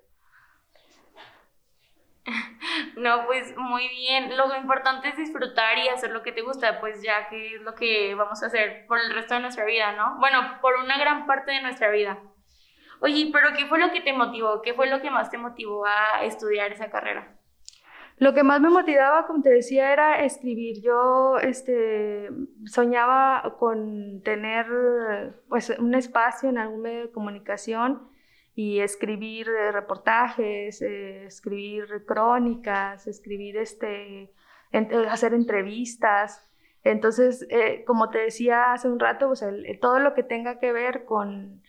No, 2.95 3.25
pues 3.25 3.55
muy 3.57 3.87
bien. 3.89 4.35
Lo 4.35 4.55
importante 4.55 5.09
es 5.09 5.17
disfrutar 5.17 5.77
y 5.77 5.87
hacer 5.87 6.11
lo 6.11 6.21
que 6.21 6.31
te 6.31 6.41
gusta, 6.41 6.79
pues 6.79 7.01
ya 7.01 7.29
que 7.29 7.55
es 7.55 7.61
lo 7.61 7.73
que 7.75 8.13
vamos 8.15 8.43
a 8.43 8.47
hacer 8.47 8.85
por 8.87 8.99
el 8.99 9.13
resto 9.13 9.35
de 9.35 9.41
nuestra 9.41 9.65
vida, 9.65 9.93
¿no? 9.93 10.17
Bueno, 10.19 10.39
por 10.61 10.75
una 10.77 10.97
gran 10.97 11.25
parte 11.25 11.51
de 11.51 11.61
nuestra 11.61 11.89
vida. 11.89 12.19
Oye, 13.01 13.29
pero 13.31 13.49
¿qué 13.57 13.65
fue 13.67 13.79
lo 13.79 13.91
que 13.91 14.01
te 14.01 14.13
motivó? 14.13 14.61
¿Qué 14.61 14.73
fue 14.73 14.87
lo 14.87 15.01
que 15.01 15.09
más 15.09 15.29
te 15.29 15.37
motivó 15.37 15.85
a 15.85 16.23
estudiar 16.23 16.71
esa 16.71 16.89
carrera? 16.89 17.39
Lo 18.17 18.33
que 18.33 18.43
más 18.43 18.59
me 18.59 18.69
motivaba, 18.69 19.25
como 19.25 19.41
te 19.41 19.49
decía, 19.49 19.93
era 19.93 20.21
escribir. 20.25 20.81
Yo 20.81 21.37
este, 21.37 22.29
soñaba 22.65 23.55
con 23.57 24.21
tener 24.23 24.65
pues, 25.47 25.69
un 25.79 25.95
espacio 25.95 26.49
en 26.49 26.57
algún 26.57 26.81
medio 26.81 27.01
de 27.03 27.11
comunicación 27.11 28.09
y 28.55 28.79
escribir 28.79 29.47
eh, 29.47 29.71
reportajes, 29.71 30.81
eh, 30.81 31.25
escribir 31.25 32.05
crónicas, 32.05 33.07
escribir 33.07 33.57
este, 33.57 34.33
eh, 34.71 35.07
hacer 35.09 35.33
entrevistas. 35.33 36.45
Entonces, 36.83 37.45
como 37.85 38.09
te 38.09 38.19
decía 38.19 38.71
hace 38.71 38.87
un 38.87 38.99
rato, 38.99 39.33
todo 39.81 39.99
lo 39.99 40.13
que 40.13 40.23
tenga 40.23 40.59
que 40.59 40.71
ver 40.71 41.03
con 41.05 41.61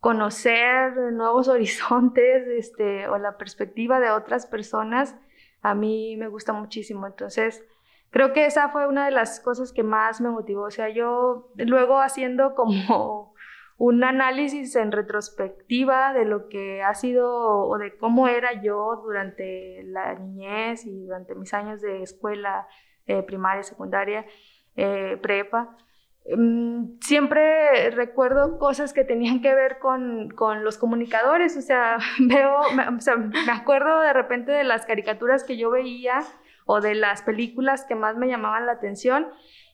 conocer 0.00 0.94
nuevos 1.12 1.48
horizontes 1.48 2.46
este, 2.48 3.06
o 3.08 3.18
la 3.18 3.36
perspectiva 3.36 4.00
de 4.00 4.10
otras 4.10 4.46
personas, 4.46 5.14
a 5.62 5.74
mí 5.74 6.16
me 6.16 6.28
gusta 6.28 6.52
muchísimo. 6.52 7.06
Entonces, 7.06 7.64
creo 8.10 8.32
que 8.32 8.46
esa 8.46 8.70
fue 8.70 8.86
una 8.86 9.04
de 9.04 9.10
las 9.10 9.40
cosas 9.40 9.72
que 9.72 9.82
más 9.82 10.20
me 10.20 10.30
motivó. 10.30 10.62
O 10.62 10.70
sea, 10.70 10.88
yo 10.88 11.50
luego 11.56 12.00
haciendo 12.00 12.54
como 12.54 13.34
un 13.78 14.04
análisis 14.04 14.74
en 14.76 14.90
retrospectiva 14.90 16.12
de 16.14 16.24
lo 16.24 16.48
que 16.48 16.82
ha 16.82 16.94
sido 16.94 17.30
o 17.30 17.78
de 17.78 17.96
cómo 17.96 18.26
era 18.28 18.62
yo 18.62 19.02
durante 19.04 19.82
la 19.84 20.14
niñez 20.14 20.86
y 20.86 21.04
durante 21.04 21.34
mis 21.34 21.52
años 21.52 21.82
de 21.82 22.02
escuela 22.02 22.66
eh, 23.06 23.22
primaria, 23.22 23.62
secundaria, 23.62 24.24
eh, 24.76 25.18
prepa. 25.20 25.76
Mm, 26.34 26.98
siempre 27.00 27.90
recuerdo 27.90 28.58
cosas 28.58 28.92
que 28.92 29.04
tenían 29.04 29.42
que 29.42 29.54
ver 29.54 29.78
con, 29.78 30.30
con 30.30 30.64
los 30.64 30.78
comunicadores, 30.78 31.56
o 31.56 31.60
sea, 31.60 31.98
veo, 32.18 32.58
o 32.60 33.00
sea, 33.00 33.16
me 33.16 33.52
acuerdo 33.52 34.00
de 34.00 34.12
repente 34.12 34.52
de 34.52 34.64
las 34.64 34.86
caricaturas 34.86 35.44
que 35.44 35.58
yo 35.58 35.70
veía 35.70 36.20
o 36.64 36.80
de 36.80 36.94
las 36.94 37.22
películas 37.22 37.84
que 37.84 37.94
más 37.94 38.16
me 38.16 38.26
llamaban 38.26 38.66
la 38.66 38.72
atención 38.72 39.28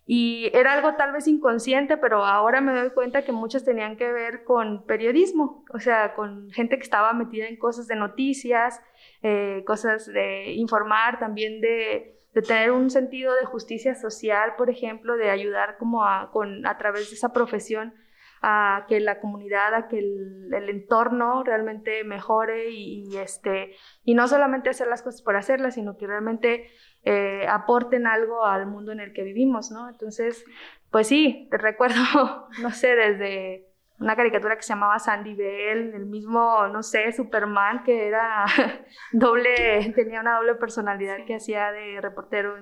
y 0.05 0.51
era 0.53 0.73
algo 0.73 0.95
tal 0.95 1.13
vez 1.13 1.29
inconsciente, 1.29 1.97
pero 1.97 2.25
ahora 2.25 2.61
me 2.61 2.75
doy 2.75 2.91
cuenta 2.91 3.25
que 3.25 3.31
muchas 3.31 3.65
tenían 3.65 3.97
que 3.97 4.11
ver 4.11 4.43
con 4.45 4.85
periodismo, 4.85 5.65
o 5.73 5.79
sea, 5.79 6.15
con 6.15 6.51
gente 6.51 6.77
que 6.77 6.83
estaba 6.83 7.13
metida 7.13 7.47
en 7.47 7.57
cosas 7.57 7.87
de 7.87 7.95
noticias, 7.95 8.81
eh, 9.23 9.63
cosas 9.65 10.07
de 10.07 10.53
informar, 10.55 11.21
también 11.21 11.61
de, 11.61 12.21
de, 12.35 12.43
tener 12.43 12.73
un 12.73 12.91
sentido 12.91 13.33
de 13.37 13.47
justicia 13.47 13.95
social, 13.95 14.55
por 14.59 14.71
ejemplo, 14.71 15.17
de 15.17 15.31
ayudar 15.31 15.79
como 15.79 16.05
a, 16.05 16.31
con, 16.33 16.67
a 16.67 16.77
través 16.79 17.11
de 17.11 17.17
esa 17.17 17.33
profesión 17.33 17.95
a 18.43 18.87
que 18.89 18.99
la 18.99 19.21
comunidad, 19.21 19.73
a 19.73 19.87
que 19.87 20.01
el, 20.01 20.69
entorno 20.69 21.45
realmente 21.45 22.03
mejore 22.03 22.71
y, 22.71 23.17
este, 23.17 23.77
y 24.05 24.15
no 24.15 24.27
solamente 24.27 24.69
hacer 24.69 24.89
las 24.89 25.03
cosas 25.03 25.23
por 25.23 25.37
hacerlas, 25.37 25.75
sino 25.75 25.97
que 25.97 26.07
realmente 26.09 26.69
eh, 27.05 27.47
aporten 27.49 28.07
algo 28.07 28.45
al 28.45 28.67
mundo 28.67 28.93
en 28.93 29.01
el 29.01 29.13
que 29.13 29.23
vivimos, 29.23 29.71
¿no? 29.71 29.89
Entonces, 29.89 30.45
pues 30.91 31.09
sí, 31.09 31.49
te 31.51 31.59
recuerdo, 31.59 32.49
no 32.63 32.71
sé, 32.71 32.95
desde 32.95 33.67
una 33.99 34.17
caricatura 34.17 34.57
que 34.57 34.63
se 34.63 34.71
llamaba 34.71 34.99
Sandy 34.99 35.35
Bell, 35.35 35.95
el 35.95 36.07
mismo, 36.07 36.67
no 36.69 36.83
sé, 36.83 37.13
Superman, 37.13 37.85
que 37.85 38.09
era 38.09 38.45
doble, 39.13 39.93
tenía 39.95 40.21
una 40.21 40.37
doble 40.37 40.57
personalidad 40.57 41.25
que 41.25 41.37
hacía 41.37 41.71
de 41.73 42.01
reportero, 42.01 42.57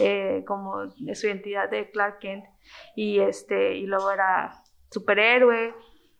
eh, 0.00 0.44
como 0.46 0.86
de 0.86 1.14
su 1.14 1.28
identidad 1.28 1.70
de 1.70 1.90
Clark 1.90 2.18
Kent, 2.18 2.44
y, 2.96 3.20
este, 3.20 3.76
y 3.76 3.86
luego 3.86 4.10
era 4.10 4.52
superhéroe. 4.90 5.74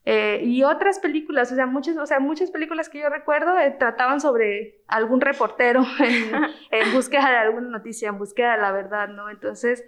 Eh, 0.06 0.42
y 0.44 0.62
otras 0.64 0.98
películas, 0.98 1.50
o 1.50 1.54
sea, 1.54 1.66
muchas, 1.66 1.96
o 1.96 2.06
sea, 2.06 2.20
muchas 2.20 2.50
películas 2.50 2.88
que 2.88 3.00
yo 3.00 3.08
recuerdo 3.08 3.58
eh, 3.58 3.70
trataban 3.78 4.20
sobre 4.20 4.82
algún 4.86 5.20
reportero 5.20 5.82
en, 5.98 6.30
en 6.70 6.92
búsqueda 6.92 7.30
de 7.30 7.36
alguna 7.38 7.68
noticia, 7.68 8.10
en 8.10 8.18
búsqueda 8.18 8.56
de 8.56 8.62
la 8.62 8.72
verdad, 8.72 9.08
¿no? 9.08 9.30
Entonces, 9.30 9.84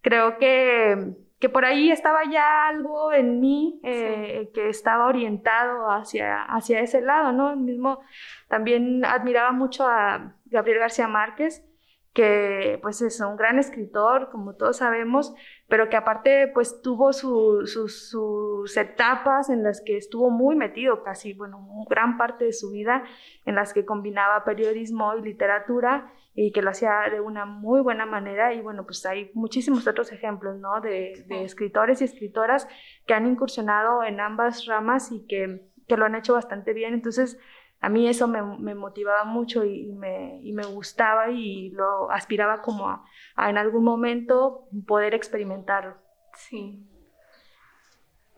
creo 0.00 0.38
que 0.38 1.14
que 1.42 1.48
por 1.48 1.64
ahí 1.64 1.90
estaba 1.90 2.20
ya 2.30 2.68
algo 2.68 3.12
en 3.12 3.40
mí 3.40 3.80
eh, 3.82 4.52
que 4.54 4.68
estaba 4.68 5.08
orientado 5.08 5.90
hacia, 5.90 6.44
hacia 6.44 6.78
ese 6.78 7.00
lado, 7.00 7.32
¿no? 7.32 7.56
Mismo 7.56 7.98
también 8.46 9.04
admiraba 9.04 9.50
mucho 9.50 9.84
a 9.84 10.36
Gabriel 10.44 10.78
García 10.78 11.08
Márquez, 11.08 11.66
que 12.12 12.78
pues 12.82 13.00
es 13.00 13.20
un 13.20 13.36
gran 13.36 13.58
escritor, 13.58 14.28
como 14.30 14.54
todos 14.54 14.78
sabemos, 14.78 15.34
pero 15.68 15.88
que 15.88 15.96
aparte 15.96 16.48
pues 16.52 16.82
tuvo 16.82 17.12
sus 17.14 18.76
etapas 18.76 19.48
en 19.48 19.62
las 19.62 19.80
que 19.80 19.96
estuvo 19.96 20.30
muy 20.30 20.54
metido, 20.54 21.02
casi, 21.02 21.32
bueno, 21.32 21.66
gran 21.88 22.18
parte 22.18 22.44
de 22.44 22.52
su 22.52 22.70
vida, 22.70 23.04
en 23.46 23.54
las 23.54 23.72
que 23.72 23.86
combinaba 23.86 24.44
periodismo 24.44 25.14
y 25.16 25.22
literatura 25.22 26.12
y 26.34 26.52
que 26.52 26.62
lo 26.62 26.70
hacía 26.70 27.02
de 27.10 27.20
una 27.20 27.44
muy 27.46 27.80
buena 27.80 28.06
manera. 28.06 28.52
Y 28.52 28.60
bueno, 28.60 28.84
pues 28.84 29.04
hay 29.06 29.30
muchísimos 29.34 29.86
otros 29.86 30.12
ejemplos, 30.12 30.58
¿no? 30.58 30.80
De, 30.80 31.24
escritores 31.28 32.00
y 32.00 32.04
escritoras 32.04 32.68
que 33.06 33.14
han 33.14 33.26
incursionado 33.26 34.04
en 34.04 34.20
ambas 34.20 34.66
ramas 34.66 35.12
y 35.12 35.26
que, 35.26 35.70
que 35.88 35.96
lo 35.96 36.04
han 36.04 36.14
hecho 36.14 36.34
bastante 36.34 36.72
bien. 36.72 36.94
Entonces, 36.94 37.38
a 37.82 37.88
mí 37.88 38.08
eso 38.08 38.28
me, 38.28 38.40
me 38.42 38.76
motivaba 38.76 39.24
mucho 39.24 39.64
y, 39.64 39.92
me, 39.92 40.38
y, 40.42 40.52
me, 40.52 40.64
gustaba 40.64 41.30
y 41.30 41.70
lo 41.70 42.10
aspiraba 42.12 42.62
como 42.62 42.88
a, 42.88 43.04
a, 43.34 43.50
en 43.50 43.58
algún 43.58 43.82
momento 43.82 44.68
poder 44.86 45.14
experimentarlo. 45.14 45.96
Sí. 46.34 46.86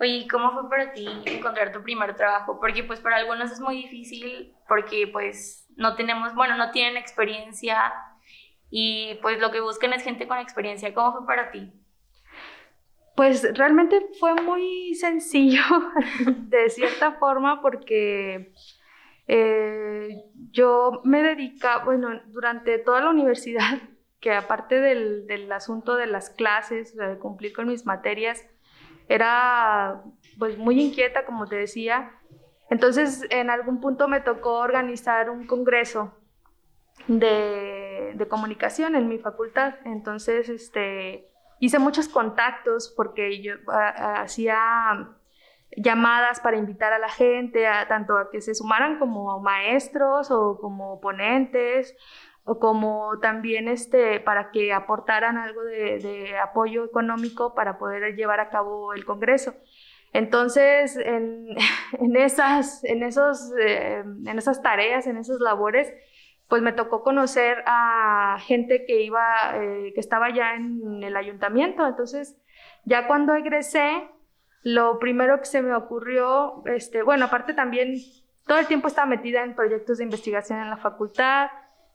Oye, 0.01 0.27
¿cómo 0.31 0.53
fue 0.53 0.71
para 0.71 0.93
ti 0.95 1.07
encontrar 1.27 1.73
tu 1.73 1.83
primer 1.83 2.17
trabajo? 2.17 2.59
Porque 2.59 2.85
pues 2.85 3.01
para 3.01 3.17
algunos 3.17 3.53
es 3.53 3.61
muy 3.61 3.77
difícil 3.77 4.55
porque 4.67 5.09
pues 5.13 5.69
no 5.77 5.95
tenemos, 5.95 6.35
bueno, 6.35 6.57
no 6.57 6.71
tienen 6.71 6.97
experiencia 6.97 7.93
y 8.71 9.19
pues 9.21 9.39
lo 9.41 9.51
que 9.51 9.61
buscan 9.61 9.93
es 9.93 10.03
gente 10.03 10.27
con 10.27 10.39
experiencia. 10.39 10.95
¿Cómo 10.95 11.13
fue 11.13 11.27
para 11.27 11.51
ti? 11.51 11.71
Pues 13.15 13.47
realmente 13.57 14.01
fue 14.19 14.35
muy 14.35 14.95
sencillo 14.95 15.63
de 16.27 16.71
cierta 16.71 17.13
forma 17.13 17.61
porque 17.61 18.53
eh, 19.27 20.23
yo 20.51 21.01
me 21.05 21.23
dedicaba, 21.23 21.85
bueno, 21.85 22.09
durante 22.27 22.79
toda 22.79 23.01
la 23.01 23.11
universidad, 23.11 23.79
que 24.21 24.33
aparte 24.33 24.81
del, 24.81 25.27
del 25.27 25.51
asunto 25.53 25.97
de 25.97 26.07
las 26.07 26.31
clases, 26.31 26.97
de 26.97 27.19
cumplir 27.19 27.53
con 27.53 27.69
mis 27.69 27.85
materias, 27.85 28.47
era 29.09 30.03
pues 30.39 30.57
muy 30.57 30.81
inquieta, 30.81 31.27
como 31.27 31.47
te 31.47 31.57
decía, 31.57 32.11
entonces, 32.71 33.27
en 33.31 33.51
algún 33.51 33.81
punto 33.81 34.09
me 34.09 34.21
tocó 34.21 34.59
organizar 34.59 35.31
un 35.31 35.47
congreso 35.47 36.15
de, 37.07 38.17
comunicación 38.29 38.97
en 38.97 39.09
mi 39.09 39.19
facultad. 39.19 39.75
Entonces, 39.85 40.49
este, 40.49 41.29
hice 41.61 41.79
muchos 41.79 42.09
contactos 42.09 42.93
porque 42.97 43.43
yo 43.43 43.55
hacía 43.69 45.11
llamadas 45.77 46.41
para 46.41 46.57
invitar 46.57 46.93
a 46.93 46.99
la 46.99 47.09
gente, 47.09 47.67
a, 47.67 47.89
tanto 47.89 48.17
a 48.17 48.31
que 48.31 48.41
se 48.41 48.55
sumaran 48.55 48.99
como 48.99 49.41
maestros 49.41 50.31
o 50.31 50.59
como 50.61 51.01
ponentes, 51.01 51.97
o 52.45 52.59
como 52.59 53.19
también 53.21 53.69
este, 53.69 54.21
para 54.21 54.51
que 54.51 54.73
aportaran 54.73 55.39
algo 55.39 55.63
de, 55.63 55.99
de 55.99 56.39
apoyo 56.39 56.85
económico 56.85 57.55
para 57.55 57.79
poder 57.79 58.15
llevar 58.17 58.41
a 58.41 58.51
cabo 58.51 58.93
el 58.93 59.05
Congreso. 59.05 59.55
Entonces, 60.15 60.97
en, 61.05 61.57
esas, 62.17 62.83
en, 62.85 63.03
esos, 63.03 63.53
eh, 63.61 63.99
en 63.99 64.39
esas 64.39 64.63
tareas, 64.63 65.07
en 65.07 65.19
esas 65.19 65.41
labores, 65.41 65.93
pues 66.49 66.63
me 66.63 66.73
tocó 66.73 67.03
conocer 67.03 67.63
a 67.67 68.39
gente 68.41 68.85
que 68.87 69.03
iba, 69.03 69.25
eh, 69.55 69.93
que 69.93 70.01
estaba 70.01 70.33
ya 70.33 70.55
en 70.55 71.03
el 71.03 71.17
ayuntamiento. 71.17 71.87
Entonces, 71.87 72.41
ya 72.85 73.07
cuando 73.07 73.35
egresé, 73.35 74.09
lo 74.65 74.99
primero 74.99 75.39
que 75.39 75.45
se 75.45 75.63
me 75.63 75.75
ocurrió, 75.75 76.63
este, 76.65 77.03
bueno, 77.03 77.27
aparte 77.27 77.53
también 77.53 77.97
todo 78.47 78.59
el 78.59 78.67
tiempo 78.67 78.89
estaba 78.89 79.07
metida 79.07 79.45
en 79.45 79.55
proyectos 79.55 79.99
de 79.99 80.05
investigación 80.05 80.59
en 80.59 80.71
la 80.71 80.79
facultad, 80.79 81.51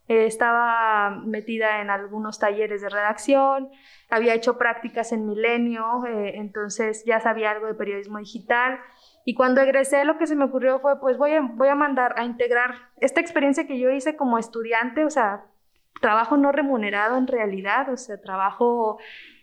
eh, 0.07 0.27
estaba 0.27 1.09
metida 1.25 1.81
en 1.81 1.89
algunos 1.89 2.37
talleres 2.37 2.81
de 2.81 2.89
redacción, 2.89 3.69
había 4.09 4.35
hecho 4.35 4.59
prácticas 4.59 5.11
en 5.11 5.25
Milenio, 5.25 6.05
eh, 6.05 6.33
entonces 6.35 7.03
ya 7.05 7.19
sabía 7.19 7.51
algo 7.51 7.65
de 7.65 7.73
periodismo 7.73 8.19
digital. 8.19 8.79
Y 9.25 9.33
cuando 9.33 9.61
egresé 9.61 10.05
lo 10.05 10.19
que 10.19 10.27
se 10.27 10.35
me 10.35 10.45
ocurrió 10.45 10.79
fue, 10.79 10.99
pues 10.99 11.17
voy 11.17 11.33
a, 11.33 11.41
voy 11.41 11.69
a 11.69 11.75
mandar 11.75 12.13
a 12.17 12.23
integrar 12.23 12.75
esta 12.97 13.19
experiencia 13.19 13.65
que 13.65 13.79
yo 13.79 13.89
hice 13.89 14.15
como 14.15 14.37
estudiante, 14.37 15.05
o 15.05 15.09
sea, 15.09 15.45
trabajo 16.01 16.37
no 16.37 16.51
remunerado 16.51 17.17
en 17.17 17.27
realidad, 17.27 17.91
o 17.91 17.97
sea, 17.97 18.21
trabajo 18.21 18.99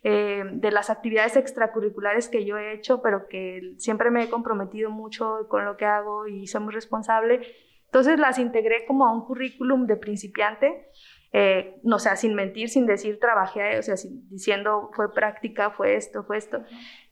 eh, 0.09 0.45
de 0.53 0.71
las 0.71 0.91
actividades 0.91 1.37
extracurriculares 1.37 2.29
que 2.29 2.45
yo 2.45 2.59
he 2.59 2.75
hecho, 2.75 3.03
pero 3.03 3.27
que 3.29 3.75
siempre 3.79 4.11
me 4.11 4.23
he 4.23 4.31
comprometido 4.31 4.91
mucho 4.91 5.49
con 5.49 5.65
lo 5.65 5.77
que 5.77 5.87
hago 5.87 6.29
y 6.29 6.47
soy 6.47 6.61
muy 6.61 6.75
responsable 6.75 7.41
entonces 7.87 8.19
las 8.19 8.39
integré 8.39 8.85
como 8.87 9.07
a 9.07 9.13
un 9.13 9.25
currículum 9.25 9.87
de 9.87 9.97
principiante, 9.97 10.91
eh, 11.33 11.81
no 11.83 11.99
sé, 11.99 12.15
sin 12.17 12.35
mentir, 12.35 12.69
sin 12.69 12.85
decir 12.85 13.19
trabajé, 13.19 13.79
o 13.79 13.83
sea, 13.83 13.95
diciendo 14.29 14.91
fue 14.95 15.15
práctica, 15.15 15.71
fue 15.71 15.97
esto, 15.97 16.25
fue 16.25 16.37
esto. 16.37 16.63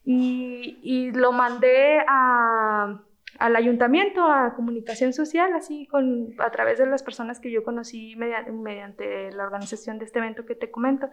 Y, 0.05 0.79
y 0.83 1.11
lo 1.13 1.33
mandé 1.33 2.01
a, 2.07 3.01
al 3.39 3.57
ayuntamiento, 3.57 4.27
a 4.27 4.55
comunicación 4.55 5.13
social, 5.13 5.53
así 5.55 5.87
con, 5.87 6.35
a 6.39 6.51
través 6.51 6.79
de 6.79 6.87
las 6.87 7.03
personas 7.03 7.41
que 7.41 7.51
yo 7.51 7.65
conocí 7.65 8.15
mediante, 8.17 8.53
mediante 8.53 9.33
la 9.33 9.45
organización 9.45 9.99
de 9.99 10.05
este 10.05 10.19
evento 10.19 10.45
que 10.45 10.55
te 10.55 10.71
comento. 10.71 11.09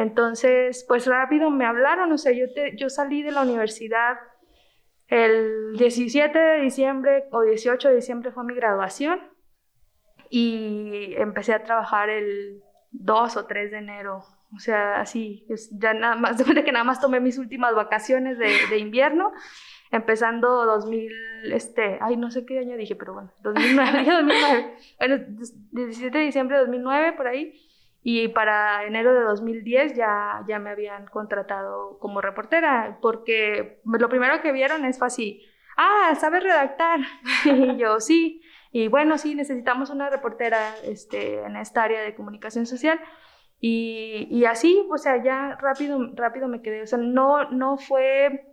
Entonces, 0.00 0.86
pues 0.88 1.06
rápido 1.06 1.50
me 1.50 1.66
hablaron, 1.66 2.10
o 2.10 2.16
sea, 2.16 2.32
yo, 2.32 2.50
te, 2.54 2.74
yo 2.74 2.88
salí 2.88 3.22
de 3.22 3.32
la 3.32 3.42
universidad 3.42 4.16
el 5.08 5.76
17 5.76 6.38
de 6.38 6.60
diciembre 6.60 7.24
o 7.32 7.42
18 7.42 7.88
de 7.88 7.96
diciembre 7.96 8.30
fue 8.30 8.44
mi 8.44 8.54
graduación 8.54 9.20
y 10.30 11.14
empecé 11.16 11.52
a 11.52 11.64
trabajar 11.64 12.08
el 12.08 12.62
2 12.92 13.36
o 13.36 13.46
3 13.46 13.72
de 13.72 13.76
enero. 13.76 14.24
O 14.56 14.58
sea, 14.58 15.00
así, 15.00 15.46
ya 15.72 15.92
nada 15.92 16.16
más, 16.16 16.38
de 16.54 16.64
que 16.64 16.72
nada 16.72 16.84
más 16.84 17.00
tomé 17.00 17.20
mis 17.20 17.36
últimas 17.36 17.74
vacaciones 17.74 18.38
de, 18.38 18.52
de 18.70 18.78
invierno, 18.78 19.32
empezando 19.90 20.64
2000, 20.64 21.12
este, 21.52 21.98
ay, 22.00 22.16
no 22.16 22.30
sé 22.30 22.46
qué 22.46 22.58
año 22.58 22.78
dije, 22.78 22.96
pero 22.96 23.12
bueno, 23.12 23.32
2009, 23.42 24.04
2009, 24.04 24.76
bueno, 24.98 25.18
17 25.72 26.16
de 26.16 26.24
diciembre 26.24 26.56
de 26.56 26.62
2009, 26.62 27.12
por 27.12 27.26
ahí, 27.26 27.52
y 28.02 28.28
para 28.28 28.84
enero 28.84 29.12
de 29.14 29.20
2010 29.20 29.94
ya, 29.94 30.42
ya 30.48 30.58
me 30.58 30.70
habían 30.70 31.06
contratado 31.06 31.98
como 31.98 32.20
reportera, 32.20 32.98
porque 33.02 33.80
lo 33.84 34.08
primero 34.08 34.40
que 34.40 34.52
vieron 34.52 34.84
es 34.84 34.98
fácil, 34.98 35.42
ah, 35.76 36.14
¿sabes 36.18 36.42
redactar? 36.42 37.00
y 37.44 37.76
yo, 37.76 38.00
sí. 38.00 38.42
Y 38.72 38.88
bueno, 38.88 39.18
sí, 39.18 39.34
necesitamos 39.34 39.90
una 39.90 40.08
reportera 40.10 40.74
este, 40.84 41.40
en 41.42 41.56
esta 41.56 41.82
área 41.82 42.02
de 42.02 42.14
comunicación 42.14 42.66
social. 42.66 43.00
Y, 43.60 44.28
y, 44.30 44.44
así, 44.46 44.86
o 44.90 44.96
sea, 44.96 45.22
ya 45.22 45.58
rápido, 45.60 45.98
rápido 46.14 46.48
me 46.48 46.62
quedé. 46.62 46.82
O 46.82 46.86
sea, 46.86 46.98
no, 46.98 47.50
no 47.50 47.76
fue 47.76 48.49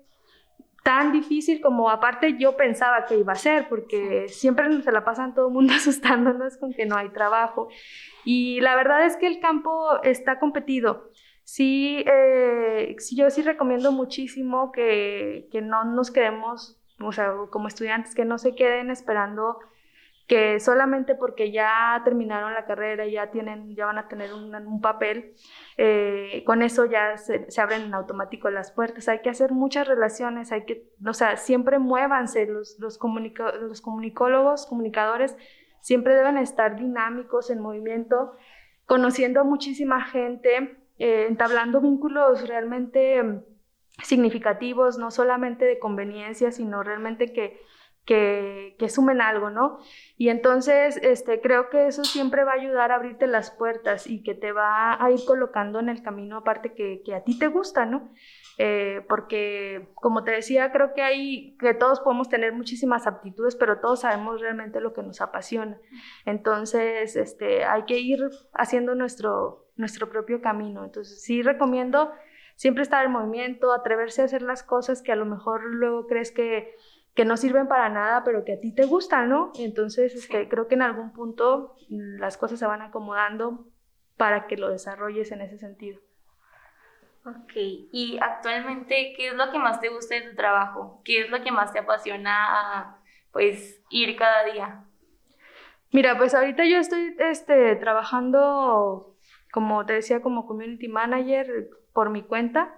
tan 0.87 1.11
difícil 1.11 1.59
como 1.59 1.89
aparte 1.89 2.37
yo 2.39 2.55
pensaba 2.55 3.05
que 3.05 3.17
iba 3.17 3.33
a 3.33 3.35
ser, 3.35 3.67
porque 3.67 4.29
siempre 4.29 4.81
se 4.81 4.91
la 4.93 5.03
pasan 5.03 5.33
todo 5.33 5.49
el 5.49 5.53
mundo 5.53 5.73
asustándonos 5.75 6.55
con 6.55 6.71
que 6.71 6.85
no 6.85 6.95
hay 6.95 7.09
trabajo. 7.09 7.67
Y 8.23 8.61
la 8.61 8.73
verdad 8.77 9.05
es 9.05 9.17
que 9.17 9.27
el 9.27 9.41
campo 9.41 10.01
está 10.03 10.39
competido. 10.39 11.11
Sí, 11.43 12.05
eh, 12.07 12.95
yo 13.11 13.29
sí 13.29 13.41
recomiendo 13.41 13.91
muchísimo 13.91 14.71
que, 14.71 15.49
que, 15.51 15.61
no 15.61 15.83
nos 15.83 16.09
quedemos, 16.09 16.79
o 17.01 17.11
sea, 17.11 17.33
como 17.51 17.67
estudiantes, 17.67 18.15
que 18.15 18.23
no 18.23 18.37
se 18.37 18.55
queden 18.55 18.89
esperando 18.89 19.59
que 20.27 20.59
solamente 20.59 21.15
porque 21.15 21.51
ya 21.51 22.01
terminaron 22.03 22.53
la 22.53 22.65
carrera 22.65 23.07
ya, 23.07 23.31
tienen, 23.31 23.75
ya 23.75 23.85
van 23.85 23.97
a 23.97 24.09
tener 24.09 24.33
un, 24.33 24.81
papel, 24.81 25.33
eh, 25.77 26.43
con 26.45 26.61
eso 26.61 26.85
ya 26.85 27.17
se, 27.17 27.47
abren 27.59 27.83
en 27.83 27.93
automático 27.93 28.49
las 28.49 28.71
puertas. 28.71 29.07
Hay 29.07 29.21
que 29.21 29.29
hacer 29.29 29.53
muchas 29.53 29.87
relaciones, 29.87 30.51
hay 30.51 30.65
que, 30.65 30.91
o 31.05 31.13
sea, 31.13 31.37
siempre 31.37 31.79
muévanse 31.79 32.45
los, 32.45 32.77
los, 32.77 32.99
los 33.61 33.81
comunicólogos, 33.81 34.65
comunicadores, 34.65 35.37
siempre 35.79 36.13
deben 36.13 36.37
estar 36.37 36.75
dinámicos 36.75 37.49
en 37.49 37.61
movimiento, 37.61 38.33
conociendo 38.85 39.39
a 39.39 39.43
muchísima 39.45 40.03
gente, 40.03 40.77
eh, 40.99 41.27
entablando 41.29 41.79
vínculos 41.79 42.45
realmente 42.49 43.23
mm, 43.23 43.43
significativos, 44.03 44.97
no 44.97 45.09
solamente 45.09 45.63
de 45.63 45.79
conveniencia, 45.79 46.51
sino 46.51 46.83
realmente 46.83 47.31
que 47.31 47.61
que, 48.07 48.87
sumen 48.89 49.19
algo, 49.19 49.49
¿no? 49.49 49.79
Y 50.17 50.29
entonces 50.29 50.97
este, 51.03 51.41
creo 51.41 51.69
que 51.69 51.87
eso 51.87 52.05
siempre 52.05 52.45
va 52.45 52.53
a 52.53 52.55
ayudar 52.55 52.91
a 52.91 52.95
abrirte 52.95 53.27
las 53.27 53.51
puertas 53.51 54.07
y 54.07 54.23
que 54.23 54.33
te 54.33 54.53
va 54.53 55.03
a 55.03 55.11
ir 55.11 55.19
colocando 55.25 55.79
en 55.79 55.89
el 55.89 56.01
camino 56.01 56.37
aparte 56.37 56.73
que, 56.73 57.03
a 57.13 57.23
ti 57.23 57.37
te 57.37 57.47
gusta, 57.47 57.85
¿no? 57.85 58.09
Eh, 58.57 59.05
porque, 59.09 59.89
como 59.95 60.23
te 60.23 60.31
decía, 60.31 60.71
creo 60.71 60.93
que 60.93 61.01
hay, 61.01 61.57
que 61.59 61.73
todos 61.73 61.99
podemos 61.99 62.29
tener 62.29 62.53
muchísimas 62.53 63.05
aptitudes, 63.05 63.55
pero 63.57 63.81
todos 63.81 63.99
sabemos 63.99 64.39
realmente 64.39 64.79
lo 64.79 64.93
que 64.93 65.03
nos 65.03 65.19
apasiona. 65.19 65.77
Entonces, 66.25 67.17
este, 67.17 67.65
hay 67.65 67.83
que 67.83 67.99
ir 67.99 68.21
haciendo 68.53 68.95
nuestro, 68.95 69.67
nuestro 69.75 70.09
propio 70.09 70.41
camino. 70.41 70.85
Entonces, 70.85 71.21
sí 71.21 71.43
recomiendo 71.43 72.13
siempre 72.55 72.83
estar 72.83 73.05
en 73.05 73.11
movimiento, 73.11 73.71
atreverse 73.73 74.21
a 74.21 74.25
hacer 74.25 74.41
las 74.41 74.63
cosas 74.63 75.01
que 75.01 75.11
a 75.11 75.15
lo 75.15 75.25
mejor 75.25 75.63
luego 75.63 76.07
crees 76.07 76.31
que 76.31 76.73
que 77.17 77.25
no 77.25 77.35
sirven 77.35 77.67
para 77.67 77.89
nada, 77.89 78.23
pero 78.23 78.45
que 78.45 78.53
a 78.53 78.59
ti 78.59 78.71
te 78.71 78.85
gustan, 78.85 79.27
¿no? 79.27 79.51
Entonces, 79.57 80.13
este, 80.13 80.47
creo 80.47 80.67
que 80.67 80.75
en 80.75 80.83
algún 80.83 81.11
punto 81.11 81.75
mm, 81.89 82.19
las 82.19 82.37
cosas 82.37 82.59
se 82.59 82.67
van 82.67 82.83
acomodando 82.83 83.65
para 84.17 84.45
que 84.45 84.55
lo 84.55 84.69
desarrolles 84.69 85.31
en 85.31 85.41
ese 85.41 85.57
sentido. 85.57 85.99
Ok, 87.25 87.53
y 87.55 88.19
actualmente, 88.21 89.15
¿qué 89.17 89.29
es 89.29 89.33
lo 89.33 89.51
que 89.51 89.57
más 89.57 89.81
te 89.81 89.89
gusta 89.89 90.13
de 90.13 90.29
tu 90.29 90.35
trabajo? 90.35 91.01
¿Qué 91.03 91.21
es 91.21 91.31
lo 91.31 91.41
que 91.41 91.51
más 91.51 91.73
te 91.73 91.79
apasiona, 91.79 92.99
pues, 93.31 93.81
ir 93.89 94.15
cada 94.15 94.43
día? 94.45 94.83
Mira, 95.91 96.19
pues 96.19 96.35
ahorita 96.35 96.65
yo 96.65 96.77
estoy 96.77 97.15
este, 97.17 97.75
trabajando, 97.77 99.15
como 99.51 99.87
te 99.87 99.93
decía, 99.93 100.21
como 100.21 100.45
community 100.45 100.87
manager 100.87 101.67
por 101.93 102.11
mi 102.11 102.21
cuenta. 102.21 102.75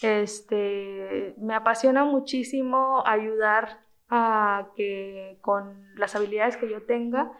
Este, 0.00 1.34
me 1.38 1.54
apasiona 1.54 2.04
muchísimo 2.04 3.02
ayudar 3.06 3.80
a 4.08 4.68
que 4.76 5.38
con 5.40 5.94
las 5.96 6.14
habilidades 6.14 6.56
que 6.56 6.70
yo 6.70 6.82
tenga, 6.84 7.32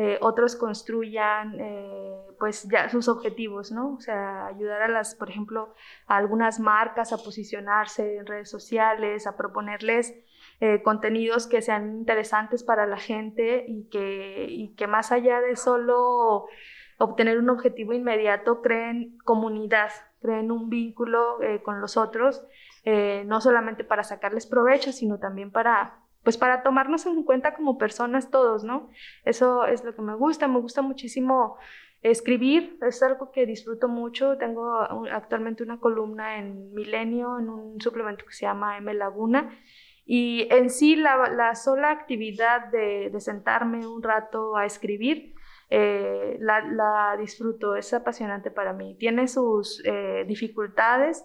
eh, 0.00 0.16
otros 0.20 0.54
construyan 0.54 1.56
eh, 1.58 2.14
pues 2.38 2.68
ya 2.70 2.88
sus 2.88 3.08
objetivos, 3.08 3.72
¿no? 3.72 3.94
O 3.94 4.00
sea, 4.00 4.46
ayudar 4.46 4.82
a 4.82 4.88
las, 4.88 5.16
por 5.16 5.28
ejemplo, 5.28 5.74
a 6.06 6.16
algunas 6.16 6.60
marcas 6.60 7.12
a 7.12 7.18
posicionarse 7.18 8.18
en 8.18 8.26
redes 8.26 8.48
sociales, 8.48 9.26
a 9.26 9.36
proponerles 9.36 10.14
eh, 10.60 10.82
contenidos 10.82 11.48
que 11.48 11.62
sean 11.62 11.96
interesantes 11.98 12.62
para 12.62 12.86
la 12.86 12.98
gente 12.98 13.64
y 13.66 13.88
que, 13.88 14.46
y 14.48 14.72
que 14.76 14.86
más 14.86 15.10
allá 15.10 15.40
de 15.40 15.56
solo 15.56 16.46
obtener 16.98 17.38
un 17.38 17.50
objetivo 17.50 17.92
inmediato, 17.92 18.62
creen 18.62 19.18
comunidad, 19.24 19.90
creen 20.20 20.50
un 20.50 20.68
vínculo 20.68 21.42
eh, 21.42 21.62
con 21.62 21.80
los 21.80 21.96
otros, 21.96 22.44
eh, 22.84 23.24
no 23.26 23.40
solamente 23.40 23.84
para 23.84 24.04
sacarles 24.04 24.46
provecho, 24.46 24.92
sino 24.92 25.18
también 25.18 25.50
para, 25.50 26.00
pues 26.22 26.36
para 26.36 26.62
tomarnos 26.62 27.06
en 27.06 27.22
cuenta 27.22 27.54
como 27.54 27.78
personas 27.78 28.30
todos, 28.30 28.64
¿no? 28.64 28.90
Eso 29.24 29.66
es 29.66 29.84
lo 29.84 29.94
que 29.94 30.02
me 30.02 30.14
gusta, 30.14 30.48
me 30.48 30.60
gusta 30.60 30.82
muchísimo 30.82 31.56
escribir, 32.02 32.78
es 32.82 33.02
algo 33.02 33.32
que 33.32 33.46
disfruto 33.46 33.88
mucho, 33.88 34.38
tengo 34.38 34.80
actualmente 35.12 35.62
una 35.62 35.80
columna 35.80 36.38
en 36.38 36.72
Milenio, 36.72 37.38
en 37.38 37.48
un 37.48 37.80
suplemento 37.80 38.24
que 38.24 38.32
se 38.32 38.46
llama 38.46 38.78
M 38.78 38.94
Laguna, 38.94 39.50
y 40.04 40.46
en 40.50 40.70
sí 40.70 40.96
la, 40.96 41.28
la 41.28 41.54
sola 41.54 41.90
actividad 41.90 42.68
de, 42.68 43.10
de 43.10 43.20
sentarme 43.20 43.86
un 43.86 44.02
rato 44.02 44.56
a 44.56 44.64
escribir, 44.64 45.34
eh, 45.70 46.38
la, 46.40 47.16
disfruto, 47.18 47.76
es 47.76 47.92
apasionante 47.92 48.50
para 48.50 48.72
mí. 48.72 48.96
Tiene 48.98 49.28
sus 49.28 49.82
eh, 49.84 50.24
dificultades 50.26 51.24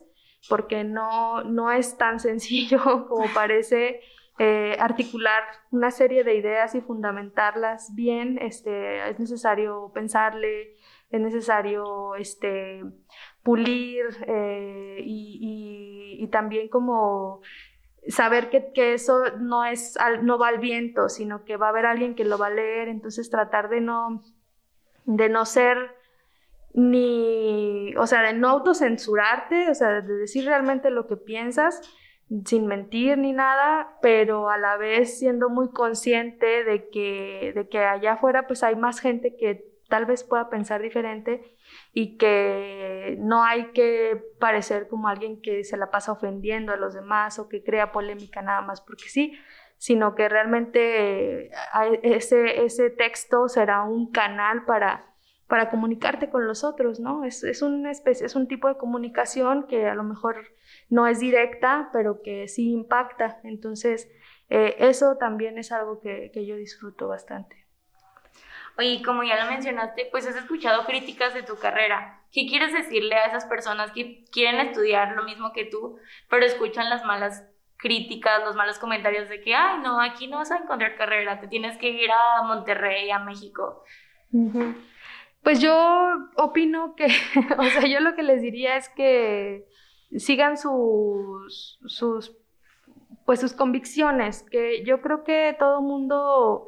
porque 0.50 0.84
no, 0.84 1.44
no 1.44 1.72
es 1.72 1.98
tan 1.98 2.20
sencillo 2.20 3.08
como 3.08 3.26
parece 3.34 4.02
eh, 4.40 4.76
articular 4.80 5.44
una 5.72 5.92
serie 5.92 6.24
de 6.24 6.36
ideas 6.36 6.76
y 6.76 6.82
fundamentarlas 6.82 7.94
bien. 7.96 8.38
Este, 8.42 9.10
es 9.10 9.20
necesario 9.20 9.92
pensarle, 9.94 10.76
es 11.10 11.22
necesario 11.22 12.16
este, 12.16 12.84
pulir 13.44 14.06
y, 15.00 16.18
y, 16.20 16.28
también 16.28 16.68
como 16.68 17.42
saber 18.08 18.50
que, 18.50 18.72
que, 18.74 18.94
eso 18.94 19.24
no, 19.40 19.64
es, 19.66 19.96
no 20.24 20.40
va 20.40 20.48
al 20.48 20.58
viento, 20.58 21.10
sino 21.10 21.44
que 21.46 21.58
va 21.58 21.68
a 21.68 21.70
haber 21.70 21.86
alguien 21.86 22.16
que 22.16 22.26
lo 22.26 22.38
va 22.40 22.48
a 22.48 22.50
leer, 22.50 22.88
entonces 22.88 23.30
tratar 23.30 23.70
de 23.70 23.82
no, 23.82 24.24
de 25.06 25.30
no 25.30 25.46
ser 25.46 25.96
ni, 26.74 27.96
o 27.98 28.08
sea, 28.08 28.22
de 28.22 28.34
no 28.34 28.50
autocensurarte, 28.50 29.70
o 29.70 29.76
sea, 29.76 30.02
de 30.02 30.14
decir 30.14 30.46
realmente 30.46 30.90
lo 30.90 31.08
que 31.08 31.18
piensas 31.18 31.82
sin 32.46 32.66
mentir 32.66 33.18
ni 33.18 33.32
nada, 33.32 33.98
pero 34.02 34.50
a 34.50 34.58
la 34.58 34.78
vez 34.78 35.20
siendo 35.20 35.50
muy 35.50 35.70
consciente 35.70 36.64
de 36.64 36.90
que, 36.90 37.52
de 37.54 37.68
que 37.70 37.80
allá 37.80 38.14
afuera 38.14 38.48
pues 38.48 38.64
hay 38.64 38.76
más 38.76 39.00
gente 39.00 39.36
que 39.36 39.72
tal 39.88 40.06
vez 40.06 40.24
pueda 40.24 40.50
pensar 40.50 40.82
diferente 40.82 41.56
y 41.94 42.18
que 42.18 43.18
no 43.20 43.44
hay 43.44 43.72
que 43.74 44.20
parecer 44.40 44.88
como 44.88 45.08
alguien 45.08 45.42
que 45.42 45.64
se 45.64 45.78
la 45.78 45.92
pasa 45.92 46.12
ofendiendo 46.12 46.72
a 46.72 46.78
los 46.78 46.96
demás 46.96 47.38
o 47.38 47.48
que 47.48 47.64
crea 47.64 47.92
polémica 47.92 48.42
nada 48.42 48.62
más 48.62 48.82
porque 48.82 49.10
sí, 49.10 49.38
sino 49.84 50.16
que 50.16 50.30
realmente 50.30 51.52
ese, 52.04 52.64
ese 52.64 52.90
texto 52.90 53.50
será 53.50 53.84
un 53.84 54.14
canal 54.14 54.64
para, 54.64 55.14
para 55.48 55.70
comunicarte 55.70 56.30
con 56.30 56.48
los 56.48 56.64
otros, 56.64 57.02
¿no? 57.02 57.26
Es, 57.26 57.44
es, 57.44 57.62
una 57.62 57.92
especie, 57.92 58.26
es 58.26 58.38
un 58.38 58.48
tipo 58.48 58.70
de 58.70 58.78
comunicación 58.78 59.68
que 59.68 59.90
a 59.90 59.94
lo 59.94 60.06
mejor 60.06 60.38
no 60.88 61.06
es 61.06 61.20
directa, 61.20 61.90
pero 61.92 62.22
que 62.22 62.48
sí 62.48 62.72
impacta. 62.72 63.42
Entonces, 63.44 64.10
eh, 64.48 64.78
eso 64.80 65.18
también 65.18 65.58
es 65.58 65.74
algo 65.74 66.00
que, 66.00 66.32
que 66.34 66.46
yo 66.46 66.56
disfruto 66.56 67.10
bastante. 67.10 67.68
Oye, 68.78 69.02
como 69.04 69.24
ya 69.24 69.44
lo 69.44 69.52
mencionaste, 69.52 70.08
pues 70.12 70.26
has 70.26 70.38
escuchado 70.38 70.86
críticas 70.86 71.34
de 71.34 71.44
tu 71.44 71.58
carrera. 71.58 72.22
¿Qué 72.32 72.48
quieres 72.48 72.72
decirle 72.72 73.16
a 73.16 73.26
esas 73.26 73.44
personas 73.44 73.92
que 73.92 74.24
quieren 74.32 74.66
estudiar 74.66 75.14
lo 75.18 75.26
mismo 75.26 75.52
que 75.52 75.66
tú, 75.66 76.00
pero 76.30 76.46
escuchan 76.46 76.90
las 76.90 77.04
malas 77.04 77.53
críticas, 77.84 78.42
los 78.46 78.56
malos 78.56 78.80
comentarios 78.80 79.28
de 79.28 79.42
que, 79.42 79.54
ay, 79.54 79.82
no, 79.84 80.00
aquí 80.00 80.28
no 80.28 80.38
vas 80.38 80.52
a 80.52 80.58
encontrar 80.58 80.96
carrera, 80.96 81.42
te 81.42 81.50
tienes 81.50 81.78
que 81.78 81.90
ir 81.90 82.10
a 82.10 82.42
Monterrey, 82.44 83.12
a 83.12 83.20
México. 83.20 83.84
Pues 85.44 85.60
yo 85.60 86.30
opino 86.38 86.96
que, 86.96 87.08
o 87.58 87.64
sea, 87.66 87.86
yo 87.86 88.00
lo 88.00 88.16
que 88.16 88.24
les 88.24 88.42
diría 88.42 88.78
es 88.78 88.88
que 88.88 89.68
sigan 90.16 90.58
sus, 90.58 91.78
sus, 91.86 92.38
pues 93.26 93.42
sus 93.42 93.52
convicciones, 93.52 94.44
que 94.44 94.86
yo 94.86 95.02
creo 95.02 95.26
que 95.26 95.54
todo 95.60 95.82
mundo 95.82 96.68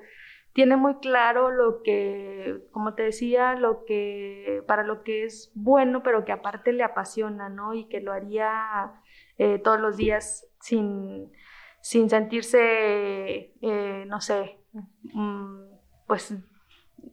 tiene 0.52 0.76
muy 0.76 0.96
claro 0.96 1.50
lo 1.50 1.82
que, 1.82 2.60
como 2.72 2.94
te 2.94 3.04
decía, 3.04 3.56
lo 3.56 3.86
que, 3.86 4.64
para 4.68 4.84
lo 4.84 5.04
que 5.04 5.24
es 5.24 5.50
bueno, 5.56 6.04
pero 6.04 6.26
que 6.26 6.34
aparte 6.34 6.74
le 6.74 6.84
apasiona, 6.84 7.48
¿no? 7.48 7.74
Y 7.74 7.86
que 7.88 8.02
lo 8.02 8.12
haría 8.12 8.92
eh, 9.38 9.60
todos 9.60 9.80
los 9.80 9.98
días 9.98 10.48
sin, 10.60 11.32
sin 11.82 12.10
sentirse, 12.10 13.54
eh, 13.62 14.06
no 14.08 14.22
sé, 14.22 14.60
mm, 15.14 15.62
pues 16.08 16.34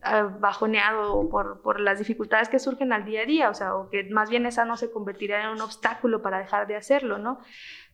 ah, 0.03 0.23
bajoneado 0.41 1.29
por, 1.29 1.63
por, 1.63 1.81
las 1.81 1.99
dificultades 1.99 2.49
que 2.49 2.59
surgen 2.59 2.93
al 2.93 3.05
día 3.05 3.23
a 3.23 3.27
día, 3.27 3.51
o 3.51 3.55
sea, 3.55 3.75
o 3.75 3.91
que 3.91 4.05
más 4.11 4.31
bien 4.31 4.47
esa 4.47 4.65
no 4.65 4.77
se 4.77 4.91
convertirá 4.91 5.43
en 5.45 5.51
un 5.51 5.61
obstáculo 5.61 6.23
para 6.23 6.39
dejar 6.39 6.67
de 6.67 6.77
hacerlo, 6.77 7.19
¿no? 7.19 7.41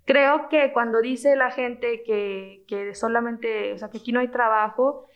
Creo 0.04 0.48
que 0.48 0.72
cuando 0.72 1.00
dice 1.02 1.36
la 1.36 1.50
gente 1.50 2.02
que, 2.02 2.64
que 2.66 2.94
solamente, 2.94 3.74
o 3.74 3.78
sea, 3.78 3.90
que 3.90 3.98
aquí 3.98 4.10
no 4.10 4.20
hay 4.20 4.28
trabajo, 4.28 5.06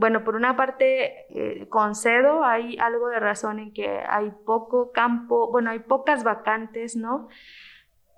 bueno, 0.00 0.24
por 0.24 0.34
una 0.34 0.56
parte 0.56 1.26
eh, 1.28 1.68
concedo, 1.68 2.42
hay 2.42 2.78
algo 2.78 3.08
de 3.08 3.20
razón 3.20 3.58
en 3.58 3.72
que 3.74 4.00
hay 4.08 4.32
poco 4.46 4.92
campo, 4.92 5.50
bueno, 5.50 5.70
hay 5.70 5.80
pocas 5.80 6.24
vacantes, 6.24 6.96
¿no? 6.96 7.28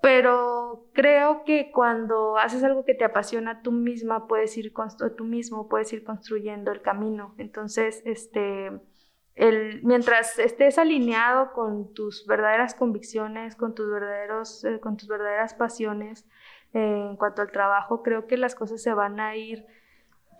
Pero 0.03 0.89
creo 0.91 1.45
que 1.45 1.71
cuando 1.71 2.37
haces 2.37 2.61
algo 2.65 2.83
que 2.83 2.93
te 2.93 3.05
apasiona 3.05 3.61
tú 3.61 3.71
misma 3.71 4.27
puedes 4.27 4.57
ir 4.57 4.73
tú 5.15 5.23
mismo 5.23 5.69
puedes 5.69 5.93
ir 5.93 6.03
construyendo 6.03 6.73
el 6.73 6.81
camino. 6.81 7.33
Entonces 7.37 8.01
este 8.03 8.81
el, 9.35 9.81
mientras 9.83 10.37
estés 10.39 10.77
alineado 10.77 11.53
con 11.53 11.93
tus 11.93 12.27
verdaderas 12.27 12.75
convicciones 12.75 13.55
con 13.55 13.75
tus 13.75 13.89
verdaderos 13.89 14.65
eh, 14.65 14.81
con 14.81 14.97
tus 14.97 15.07
verdaderas 15.07 15.53
pasiones 15.53 16.27
eh, 16.73 17.07
en 17.09 17.15
cuanto 17.15 17.41
al 17.41 17.51
trabajo 17.51 18.03
creo 18.03 18.27
que 18.27 18.35
las 18.35 18.55
cosas 18.55 18.81
se 18.81 18.93
van 18.93 19.21
a 19.21 19.37
ir 19.37 19.65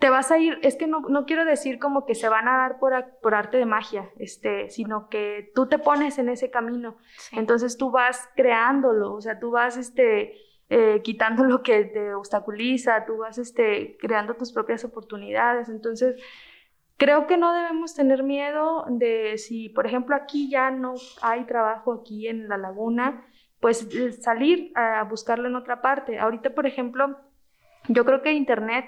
te 0.04 0.10
vas 0.10 0.30
a 0.30 0.36
ir, 0.36 0.58
es 0.60 0.76
que 0.76 0.86
no, 0.86 1.00
no 1.00 1.24
quiero 1.24 1.46
decir 1.46 1.78
como 1.78 2.04
que 2.04 2.14
se 2.14 2.28
van 2.28 2.46
a 2.46 2.58
dar 2.58 2.78
por, 2.78 2.92
por, 3.22 3.34
arte 3.34 3.56
de 3.56 3.64
magia, 3.64 4.10
este, 4.18 4.68
sino 4.68 5.08
que 5.08 5.50
tú 5.54 5.66
te 5.66 5.78
pones 5.78 6.18
en 6.18 6.28
ese 6.28 6.50
camino. 6.50 6.98
Entonces 7.32 7.78
tú 7.78 7.90
vas 7.90 8.28
creándolo, 8.36 9.14
o 9.14 9.22
sea, 9.22 9.38
tú 9.40 9.50
vas 9.50 9.78
este, 9.78 10.34
eh, 10.68 11.00
quitando 11.02 11.44
lo 11.44 11.62
que 11.62 11.86
te 11.86 12.12
obstaculiza, 12.12 13.06
tú 13.06 13.16
vas 13.16 13.38
este, 13.38 13.96
creando 13.98 14.34
tus 14.34 14.52
propias 14.52 14.84
oportunidades. 14.84 15.70
Entonces, 15.70 16.22
creo 16.98 17.26
que 17.26 17.38
no 17.38 17.54
debemos 17.54 17.94
tener 17.94 18.24
miedo 18.24 18.84
de 18.90 19.38
si, 19.38 19.70
por 19.70 19.86
ejemplo, 19.86 20.14
aquí 20.14 20.50
ya 20.50 20.70
no 20.70 20.96
hay 21.22 21.46
trabajo 21.46 21.94
aquí 21.94 22.28
en 22.28 22.50
la 22.50 22.58
laguna, 22.58 23.24
pues 23.58 23.88
salir 24.20 24.70
a 24.74 25.02
buscarlo 25.04 25.48
en 25.48 25.56
otra 25.56 25.80
parte. 25.80 26.18
Ahorita, 26.18 26.50
por 26.54 26.66
ejemplo, 26.66 27.16
yo 27.88 28.04
creo 28.04 28.20
que 28.20 28.34
Internet 28.34 28.84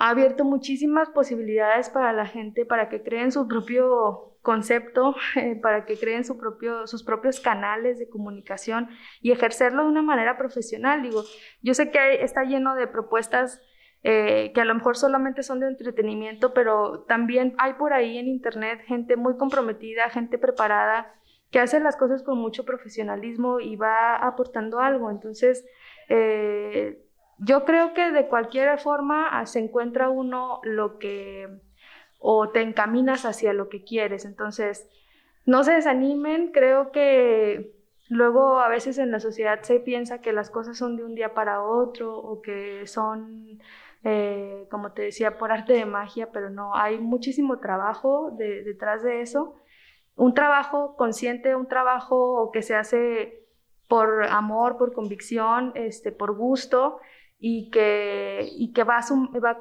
ha 0.00 0.08
abierto 0.08 0.44
muchísimas 0.44 1.10
posibilidades 1.10 1.90
para 1.90 2.14
la 2.14 2.24
gente, 2.24 2.64
para 2.64 2.88
que 2.88 3.02
creen 3.02 3.30
su 3.30 3.46
propio 3.46 4.38
concepto, 4.40 5.14
eh, 5.36 5.56
para 5.56 5.84
que 5.84 5.98
creen 5.98 6.24
su 6.24 6.38
propio, 6.38 6.86
sus 6.86 7.04
propios 7.04 7.38
canales 7.38 7.98
de 7.98 8.08
comunicación 8.08 8.88
y 9.20 9.30
ejercerlo 9.30 9.82
de 9.82 9.90
una 9.90 10.00
manera 10.00 10.38
profesional. 10.38 11.02
Digo, 11.02 11.22
yo 11.60 11.74
sé 11.74 11.90
que 11.90 12.24
está 12.24 12.44
lleno 12.44 12.74
de 12.74 12.86
propuestas 12.86 13.60
eh, 14.02 14.52
que 14.54 14.62
a 14.62 14.64
lo 14.64 14.74
mejor 14.74 14.96
solamente 14.96 15.42
son 15.42 15.60
de 15.60 15.66
entretenimiento, 15.66 16.54
pero 16.54 17.02
también 17.02 17.54
hay 17.58 17.74
por 17.74 17.92
ahí 17.92 18.16
en 18.16 18.26
Internet 18.26 18.80
gente 18.86 19.16
muy 19.16 19.36
comprometida, 19.36 20.08
gente 20.08 20.38
preparada, 20.38 21.14
que 21.50 21.60
hace 21.60 21.78
las 21.78 21.98
cosas 21.98 22.22
con 22.22 22.38
mucho 22.38 22.64
profesionalismo 22.64 23.60
y 23.60 23.76
va 23.76 24.16
aportando 24.16 24.80
algo. 24.80 25.10
Entonces, 25.10 25.66
eh, 26.08 27.04
yo 27.40 27.64
creo 27.64 27.94
que 27.94 28.10
de 28.10 28.26
cualquier 28.26 28.78
forma 28.78 29.44
se 29.46 29.60
encuentra 29.60 30.10
uno 30.10 30.60
lo 30.62 30.98
que 30.98 31.48
o 32.18 32.50
te 32.50 32.60
encaminas 32.60 33.24
hacia 33.24 33.54
lo 33.54 33.70
que 33.70 33.82
quieres. 33.82 34.26
Entonces, 34.26 34.88
no 35.46 35.64
se 35.64 35.72
desanimen, 35.72 36.52
creo 36.52 36.92
que 36.92 37.74
luego 38.10 38.60
a 38.60 38.68
veces 38.68 38.98
en 38.98 39.10
la 39.10 39.20
sociedad 39.20 39.62
se 39.62 39.80
piensa 39.80 40.20
que 40.20 40.34
las 40.34 40.50
cosas 40.50 40.76
son 40.76 40.96
de 40.96 41.04
un 41.04 41.14
día 41.14 41.32
para 41.32 41.62
otro 41.62 42.14
o 42.14 42.42
que 42.42 42.86
son, 42.86 43.58
eh, 44.04 44.66
como 44.70 44.92
te 44.92 45.02
decía, 45.02 45.38
por 45.38 45.50
arte 45.50 45.72
de 45.72 45.86
magia, 45.86 46.30
pero 46.32 46.50
no, 46.50 46.76
hay 46.76 46.98
muchísimo 46.98 47.58
trabajo 47.58 48.36
detrás 48.36 49.02
de 49.02 49.22
eso. 49.22 49.56
Un 50.14 50.34
trabajo 50.34 50.94
consciente, 50.96 51.56
un 51.56 51.68
trabajo 51.68 52.50
que 52.52 52.60
se 52.60 52.74
hace 52.74 53.46
por 53.88 54.24
amor, 54.24 54.76
por 54.76 54.92
convicción, 54.92 55.72
este, 55.74 56.12
por 56.12 56.36
gusto 56.36 57.00
y 57.40 57.70
que, 57.70 58.48
y 58.52 58.72
que 58.72 58.84
vas, 58.84 59.10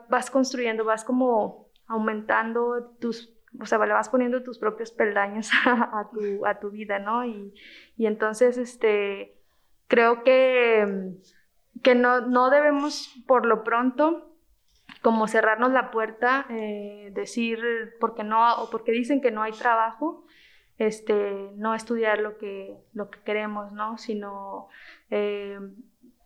vas 0.10 0.30
construyendo, 0.30 0.84
vas 0.84 1.06
como 1.06 1.70
aumentando 1.88 2.96
tus, 3.00 3.34
o 3.60 3.66
sea, 3.66 3.84
le 3.86 3.94
vas 3.94 4.10
poniendo 4.10 4.44
tus 4.44 4.60
propios 4.60 4.92
peldaños 4.92 5.50
a, 5.66 6.10
tu, 6.12 6.46
a 6.46 6.60
tu 6.60 6.70
vida, 6.70 7.00
¿no? 7.00 7.26
Y, 7.26 7.54
y, 7.98 8.06
entonces, 8.06 8.58
este, 8.58 9.38
creo 9.88 10.24
que, 10.24 11.14
que 11.82 11.96
no, 11.96 12.22
no 12.22 12.50
debemos 12.50 13.16
por 13.26 13.46
lo 13.46 13.64
pronto 13.64 14.26
como 15.02 15.28
cerrarnos 15.28 15.72
la 15.72 15.92
puerta, 15.92 16.46
eh, 16.50 17.12
decir 17.14 17.60
porque 18.02 18.24
no, 18.24 18.56
o 18.62 18.70
porque 18.70 18.92
dicen 18.92 19.22
que 19.22 19.32
no 19.32 19.42
hay 19.42 19.54
trabajo, 19.54 20.26
este, 20.78 21.52
no 21.56 21.74
estudiar 21.74 22.20
lo 22.20 22.38
que, 22.38 22.78
lo 22.94 23.10
que 23.10 23.20
queremos, 23.22 23.72
¿no? 23.72 23.98
Sino 23.98 24.68
eh, 25.10 25.60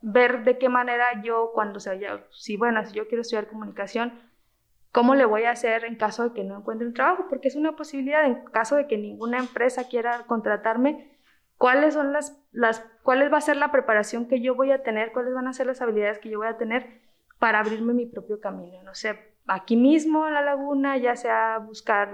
ver 0.04 0.44
de 0.44 0.58
qué 0.58 0.68
manera 0.68 1.22
yo 1.24 1.52
cuando 1.54 1.80
sea 1.80 1.96
ya, 1.96 2.26
si 2.30 2.58
bueno, 2.58 2.86
si 2.86 2.94
yo 2.94 3.08
quiero 3.08 3.22
estudiar 3.22 3.48
comunicación, 3.48 4.20
cómo 4.92 5.16
le 5.16 5.26
voy 5.26 5.44
a 5.44 5.52
hacer 5.52 5.86
en 5.86 5.96
caso 5.96 6.30
de 6.30 6.34
que 6.34 6.44
no 6.44 6.58
encuentre 6.58 6.86
un 6.86 6.94
trabajo, 6.94 7.28
porque 7.30 7.48
es 7.48 7.56
una 7.56 7.78
posibilidad 7.78 8.26
en 8.26 8.44
caso 8.46 8.76
de 8.76 8.86
que 8.86 8.98
ninguna 8.98 9.40
empresa 9.40 9.88
quiera 9.88 10.24
contratarme, 10.28 11.18
cuáles 11.58 11.94
son 11.94 12.12
las, 12.12 12.38
las 12.52 12.82
cuáles 13.02 13.32
va 13.32 13.38
a 13.38 13.42
ser 13.42 13.56
la 13.56 13.72
preparación 13.72 14.28
que 14.28 14.42
yo 14.42 14.56
voy 14.56 14.72
a 14.72 14.84
tener, 14.84 15.14
cuáles 15.14 15.34
van 15.34 15.48
a 15.48 15.54
ser 15.54 15.68
las 15.68 15.82
habilidades 15.82 16.20
que 16.20 16.30
yo 16.30 16.40
voy 16.40 16.48
a 16.48 16.58
tener 16.58 17.02
para 17.40 17.60
abrirme 17.60 17.94
mi 17.94 18.06
propio 18.06 18.42
camino, 18.42 18.84
no 18.84 18.94
sé, 18.94 19.18
aquí 19.48 19.78
mismo 19.78 20.28
en 20.28 20.34
la 20.34 20.42
laguna, 20.42 20.98
ya 20.98 21.16
sea 21.16 21.60
buscar 21.60 22.10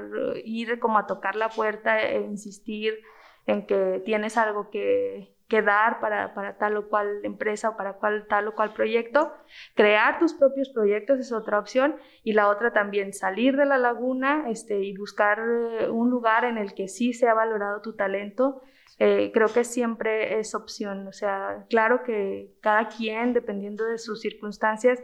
ir 0.46 0.80
como 0.80 1.00
a 1.00 1.08
tocar 1.08 1.36
la 1.36 1.50
puerta 1.50 2.00
e 2.00 2.22
insistir 2.22 3.00
en 3.48 3.66
que 3.66 4.00
tienes 4.06 4.38
algo 4.38 4.70
que 4.70 5.39
que 5.50 5.64
dar 5.64 6.00
para, 6.00 6.36
para, 6.36 6.58
tal 6.58 6.78
o 6.78 6.88
cual 6.88 7.26
empresa 7.26 7.70
o 7.70 7.76
para 7.76 7.94
cual, 7.94 8.28
tal 8.30 8.48
o 8.48 8.54
cual 8.54 8.72
proyecto. 8.72 9.34
Crear 9.74 10.20
tus 10.20 10.34
propios 10.36 10.70
proyectos 10.70 11.20
es 11.20 11.32
otra 11.32 11.58
opción 11.58 11.96
y 12.24 12.34
la 12.34 12.50
otra 12.50 12.72
también 12.72 13.14
salir 13.14 13.58
de 13.58 13.66
la 13.66 13.80
laguna 13.80 14.46
este, 14.48 14.84
y 14.84 14.96
buscar 14.96 15.40
eh, 15.40 15.90
un 15.90 16.12
lugar 16.12 16.46
en 16.46 16.60
el 16.60 16.76
que 16.76 16.88
sí 16.88 17.14
se 17.14 17.28
ha 17.28 17.34
valorado 17.34 17.82
tu 17.82 17.96
talento. 17.96 18.62
Eh, 19.00 19.32
creo 19.34 19.48
que 19.48 19.64
siempre 19.64 20.40
es 20.40 20.54
opción. 20.54 21.08
O 21.08 21.14
sea, 21.14 21.66
claro 21.68 22.04
que 22.04 22.54
cada 22.62 22.88
quien, 22.88 23.34
dependiendo 23.34 23.86
de 23.86 23.98
sus 23.98 24.22
circunstancias, 24.22 25.02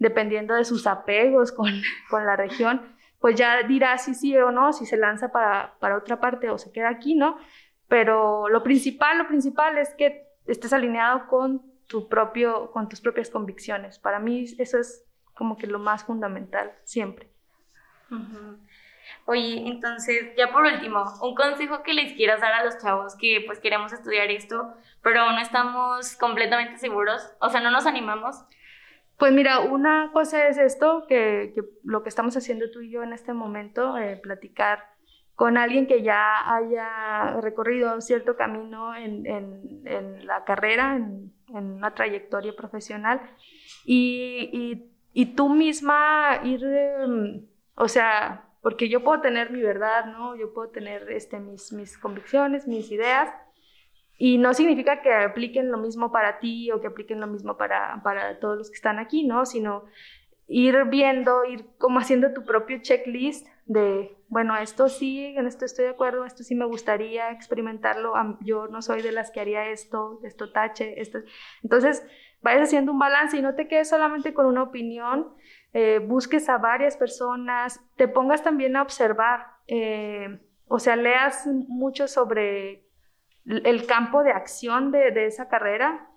dependiendo 0.00 0.54
de 0.54 0.64
sus 0.64 0.88
apegos 0.88 1.52
con, 1.52 1.70
con 2.10 2.26
la 2.26 2.34
región, 2.34 2.82
pues 3.20 3.36
ya 3.36 3.62
dirá 3.62 3.96
si 3.96 4.14
sí 4.14 4.36
o 4.36 4.50
no, 4.50 4.72
si 4.72 4.86
se 4.86 4.96
lanza 4.96 5.32
para, 5.32 5.76
para 5.78 5.96
otra 5.96 6.20
parte 6.20 6.50
o 6.50 6.58
se 6.58 6.72
queda 6.72 6.90
aquí, 6.90 7.14
¿no? 7.14 7.38
Pero 7.88 8.48
lo 8.48 8.62
principal, 8.62 9.18
lo 9.18 9.28
principal 9.28 9.78
es 9.78 9.94
que 9.94 10.26
estés 10.46 10.72
alineado 10.72 11.26
con 11.26 11.62
tu 11.86 12.08
propio, 12.08 12.70
con 12.70 12.88
tus 12.88 13.00
propias 13.00 13.30
convicciones. 13.30 13.98
Para 13.98 14.18
mí 14.18 14.46
eso 14.58 14.78
es 14.78 15.04
como 15.34 15.56
que 15.56 15.66
lo 15.66 15.78
más 15.78 16.04
fundamental 16.04 16.72
siempre. 16.84 17.28
Oye, 19.26 19.66
entonces, 19.66 20.34
ya 20.36 20.52
por 20.52 20.64
último, 20.64 21.04
un 21.22 21.34
consejo 21.34 21.82
que 21.82 21.94
les 21.94 22.12
quieras 22.12 22.40
dar 22.40 22.52
a 22.52 22.64
los 22.64 22.78
chavos 22.78 23.16
que 23.16 23.42
pues 23.46 23.58
queremos 23.58 23.92
estudiar 23.92 24.30
esto, 24.30 24.74
pero 25.02 25.30
no 25.32 25.40
estamos 25.40 26.16
completamente 26.16 26.78
seguros, 26.78 27.22
o 27.40 27.48
sea, 27.48 27.60
no 27.60 27.70
nos 27.70 27.86
animamos. 27.86 28.44
Pues 29.18 29.32
mira, 29.32 29.60
una 29.60 30.10
cosa 30.12 30.48
es 30.48 30.58
esto, 30.58 31.06
que, 31.06 31.52
que 31.54 31.62
lo 31.84 32.02
que 32.02 32.08
estamos 32.08 32.36
haciendo 32.36 32.70
tú 32.70 32.80
y 32.80 32.90
yo 32.90 33.02
en 33.02 33.12
este 33.12 33.32
momento, 33.32 33.96
eh, 33.96 34.16
platicar 34.16 34.93
con 35.34 35.56
alguien 35.56 35.86
que 35.86 36.02
ya 36.02 36.54
haya 36.54 37.40
recorrido 37.40 38.00
cierto 38.00 38.36
camino 38.36 38.94
en, 38.94 39.26
en, 39.26 40.26
la 40.26 40.44
carrera, 40.44 40.96
en, 40.96 41.32
una 41.48 41.94
trayectoria 41.94 42.54
profesional, 42.56 43.20
y, 43.84 44.88
y, 45.12 45.26
tú 45.34 45.48
misma 45.48 46.40
ir, 46.42 46.64
em, 46.64 47.46
o 47.76 47.88
sea, 47.88 48.48
porque 48.62 48.88
yo 48.88 49.04
puedo 49.04 49.20
tener 49.20 49.50
mi 49.50 49.60
verdad, 49.60 50.06
¿no? 50.06 50.36
Yo 50.36 50.52
puedo 50.52 50.70
tener 50.70 51.10
este, 51.10 51.38
mis, 51.38 51.72
mis 51.72 51.98
convicciones, 51.98 52.66
mis 52.66 52.90
ideas, 52.90 53.28
y 54.16 54.38
no 54.38 54.54
significa 54.54 55.02
que 55.02 55.12
apliquen 55.12 55.70
lo 55.70 55.78
mismo 55.78 56.12
para 56.12 56.38
ti 56.38 56.70
o 56.70 56.80
que 56.80 56.86
apliquen 56.86 57.20
lo 57.20 57.26
mismo 57.26 57.56
para, 57.56 58.00
para 58.02 58.38
todos 58.38 58.56
los 58.58 58.70
que 58.70 58.76
están 58.76 58.98
aquí, 58.98 59.24
¿no? 59.24 59.44
Sino 59.46 59.84
ir 60.46 60.84
viendo, 60.84 61.44
ir 61.44 61.66
como 61.78 61.98
haciendo 61.98 62.32
tu 62.32 62.44
propio 62.44 62.78
checklist 62.80 63.46
de, 63.66 64.16
bueno, 64.28 64.56
esto 64.56 64.88
sí, 64.88 65.34
en 65.36 65.46
esto 65.46 65.64
estoy 65.64 65.86
de 65.86 65.92
acuerdo, 65.92 66.24
esto 66.24 66.42
sí 66.42 66.54
me 66.54 66.66
gustaría 66.66 67.30
experimentarlo, 67.30 68.12
yo 68.40 68.68
no 68.68 68.82
soy 68.82 69.02
de 69.02 69.12
las 69.12 69.30
que 69.30 69.40
haría 69.40 69.68
esto, 69.68 70.20
esto 70.22 70.52
tache, 70.52 71.00
esto. 71.00 71.18
Entonces, 71.62 72.06
vayas 72.42 72.68
haciendo 72.68 72.92
un 72.92 72.98
balance 72.98 73.38
y 73.38 73.42
no 73.42 73.54
te 73.54 73.68
quedes 73.68 73.88
solamente 73.88 74.34
con 74.34 74.46
una 74.46 74.62
opinión, 74.62 75.34
eh, 75.72 75.98
busques 75.98 76.48
a 76.48 76.58
varias 76.58 76.96
personas, 76.96 77.80
te 77.96 78.06
pongas 78.06 78.42
también 78.42 78.76
a 78.76 78.82
observar, 78.82 79.46
eh, 79.66 80.40
o 80.68 80.78
sea, 80.78 80.96
leas 80.96 81.46
mucho 81.46 82.06
sobre 82.06 82.86
el 83.46 83.86
campo 83.86 84.22
de 84.22 84.30
acción 84.30 84.90
de, 84.90 85.10
de, 85.10 85.26
esa 85.26 85.48
carrera, 85.48 86.08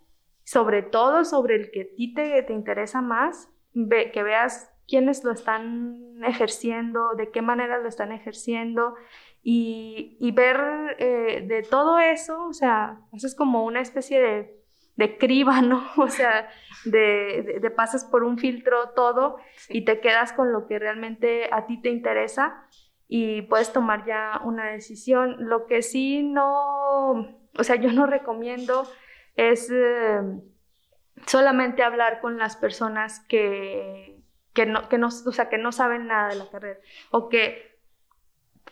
sobre 0.44 0.82
todo 0.82 1.26
sobre 1.26 1.56
el 1.56 1.72
que 1.72 1.82
a 1.82 1.96
ti 1.96 2.14
te, 2.14 2.42
te 2.44 2.54
interesa 2.54 3.02
más, 3.02 3.50
ve, 3.74 4.12
que 4.12 4.24
veas 4.24 4.72
quiénes 4.88 5.24
lo 5.24 5.32
están 5.32 6.24
ejerciendo, 6.24 7.14
de 7.16 7.30
qué 7.30 7.42
manera 7.42 7.78
lo 7.78 7.88
están 7.88 8.12
ejerciendo 8.12 8.96
y, 9.44 10.18
y 10.20 10.32
ver 10.32 10.96
eh, 11.00 11.46
de 11.48 11.64
todo 11.64 12.00
eso, 12.00 12.46
o 12.46 12.54
sea, 12.54 13.00
haces 13.14 13.36
como 13.36 13.66
una 13.66 13.82
especie 13.82 14.20
de, 14.20 14.58
de 14.96 15.18
criba, 15.18 15.62
¿no? 15.62 15.84
O 15.98 16.10
sea, 16.10 16.50
de, 16.86 17.60
de, 17.62 17.72
pasas 17.72 18.06
por 18.06 18.24
un 18.24 18.38
filtro 18.38 18.90
todo 18.90 19.38
y 19.70 19.86
te 19.86 20.00
quedas 20.00 20.34
con 20.34 20.52
lo 20.52 20.68
que 20.68 20.80
realmente 20.80 21.50
a 21.52 21.66
ti 21.66 21.82
te 21.82 21.90
interesa 21.90 22.66
y 23.08 23.44
puedes 23.44 23.72
tomar 23.72 24.06
ya 24.06 24.42
una 24.44 24.72
decisión. 24.72 25.36
Lo 25.40 25.66
que 25.66 25.82
sí 25.82 26.24
no, 26.24 27.12
o 27.58 27.64
sea, 27.64 27.76
yo 27.76 27.92
no 27.94 28.06
recomiendo 28.06 28.88
es 29.36 29.70
eh, 29.72 30.20
solamente 31.26 31.84
hablar 31.84 32.20
con 32.20 32.38
las 32.38 32.58
personas 32.58 33.22
que 33.22 34.17
que 34.58 34.66
no, 34.66 34.90
que 34.90 34.98
no, 34.98 35.10
o 35.10 35.32
sea, 35.32 35.50
que 35.50 35.60
no 35.60 35.72
saben 35.72 36.08
nada 36.08 36.30
de 36.30 36.36
la 36.36 36.50
carrera 36.50 36.80
o 37.12 37.30
que 37.30 37.78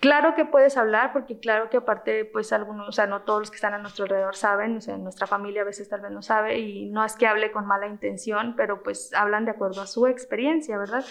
Claro 0.02 0.36
que 0.36 0.44
puedes 0.44 0.76
hablar, 0.76 1.14
porque 1.14 1.40
claro 1.40 1.70
que 1.70 1.78
aparte, 1.78 2.26
pues 2.26 2.52
algunos, 2.52 2.90
o 2.90 2.92
sea, 2.92 3.08
no 3.08 3.22
todos 3.22 3.40
los 3.40 3.50
que 3.50 3.56
están 3.56 3.74
a 3.74 3.78
nuestro 3.78 4.04
alrededor 4.04 4.36
saben, 4.36 4.76
o 4.76 4.82
sea, 4.82 4.98
nuestra 4.98 5.26
familia 5.26 5.62
a 5.62 5.66
veces 5.66 5.88
tal 5.88 6.02
vez 6.02 6.12
no 6.12 6.22
sabe 6.22 6.60
y 6.60 6.90
no 6.90 7.06
es 7.06 7.16
que 7.16 7.28
hable 7.28 7.50
con 7.54 7.66
mala 7.66 7.88
intención, 7.88 8.56
pero 8.58 8.84
pues 8.84 9.14
hablan 9.14 9.46
de 9.46 9.52
acuerdo 9.52 9.82
a 9.82 9.88
su 9.88 10.06
experiencia, 10.06 10.78
¿verdad? 10.78 11.06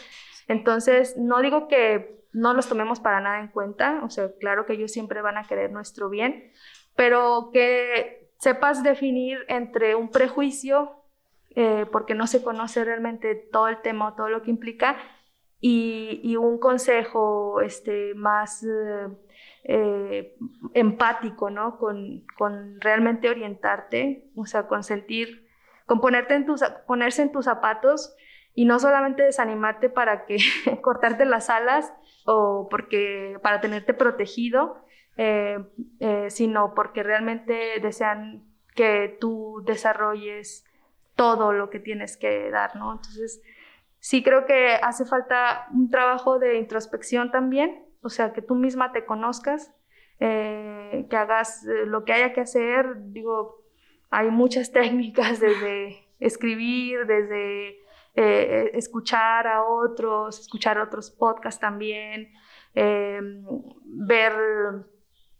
Entonces, 0.48 1.16
no 1.16 1.40
digo 1.40 1.66
que 1.66 2.22
no 2.32 2.52
los 2.52 2.68
tomemos 2.68 3.00
para 3.00 3.22
nada 3.22 3.40
en 3.40 3.48
cuenta, 3.48 4.00
o 4.04 4.10
sea, 4.10 4.28
claro 4.38 4.66
que 4.66 4.74
ellos 4.74 4.92
siempre 4.92 5.22
van 5.22 5.38
a 5.38 5.44
querer 5.44 5.72
nuestro 5.72 6.10
bien, 6.10 6.52
pero 6.94 7.50
que 7.54 8.28
sepas 8.38 8.82
definir 8.82 9.38
entre 9.48 9.94
un 9.94 10.10
prejuicio, 10.10 11.03
eh, 11.56 11.86
porque 11.90 12.14
no 12.14 12.26
se 12.26 12.42
conoce 12.42 12.84
realmente 12.84 13.34
todo 13.34 13.68
el 13.68 13.80
tema 13.80 14.08
o 14.08 14.14
todo 14.14 14.28
lo 14.28 14.42
que 14.42 14.50
implica, 14.50 14.96
y, 15.66 16.36
un 16.36 16.58
consejo 16.58 17.62
este, 17.62 18.12
más 18.14 18.62
eh, 18.64 19.08
eh, 19.64 20.36
empático, 20.74 21.48
¿no? 21.48 21.78
Con, 21.78 22.26
con, 22.36 22.78
realmente 22.82 23.30
orientarte, 23.30 24.28
o 24.36 24.44
sea, 24.44 24.66
con 24.66 24.82
sentir, 24.84 25.48
con 25.86 26.02
ponerte 26.02 26.34
en 26.34 26.44
tus, 26.44 26.62
ponerse 26.86 27.22
en 27.22 27.32
tus 27.32 27.46
zapatos 27.46 28.14
y 28.52 28.66
no 28.66 28.78
solamente 28.78 29.22
desanimarte 29.22 29.88
para 29.88 30.26
que 30.26 30.36
cortarte 30.82 31.24
las 31.24 31.48
alas 31.48 31.94
o 32.26 32.68
porque 32.70 33.38
para 33.42 33.62
tenerte 33.62 33.94
protegido, 33.94 34.84
eh, 35.16 35.64
sino 36.28 36.74
porque 36.74 37.02
realmente 37.02 37.80
desean 37.80 38.44
que 38.74 39.16
tú 39.18 39.62
desarrolles 39.64 40.66
todo 41.14 41.52
lo 41.52 41.70
que 41.70 41.80
tienes 41.80 42.16
que 42.16 42.50
dar, 42.50 42.76
¿no? 42.76 42.92
Entonces, 42.92 43.42
sí 43.98 44.22
creo 44.22 44.46
que 44.46 44.74
hace 44.74 45.04
falta 45.04 45.66
un 45.72 45.90
trabajo 45.90 46.38
de 46.38 46.58
introspección 46.58 47.30
también, 47.30 47.84
o 48.02 48.10
sea, 48.10 48.32
que 48.32 48.42
tú 48.42 48.54
misma 48.54 48.92
te 48.92 49.04
conozcas, 49.04 49.72
eh, 50.20 51.06
que 51.10 51.16
hagas 51.16 51.66
eh, 51.66 51.86
lo 51.86 52.04
que 52.04 52.12
haya 52.12 52.32
que 52.32 52.42
hacer. 52.42 52.96
Digo, 53.12 53.62
hay 54.10 54.30
muchas 54.30 54.72
técnicas 54.78 55.40
desde 55.40 56.06
escribir, 56.20 57.06
desde 57.06 57.78
eh, 58.14 58.70
escuchar 58.74 59.46
a 59.46 59.64
otros, 59.64 60.38
escuchar 60.38 60.78
otros 60.78 61.10
podcasts 61.10 61.60
también, 61.60 62.32
ver, 62.74 64.32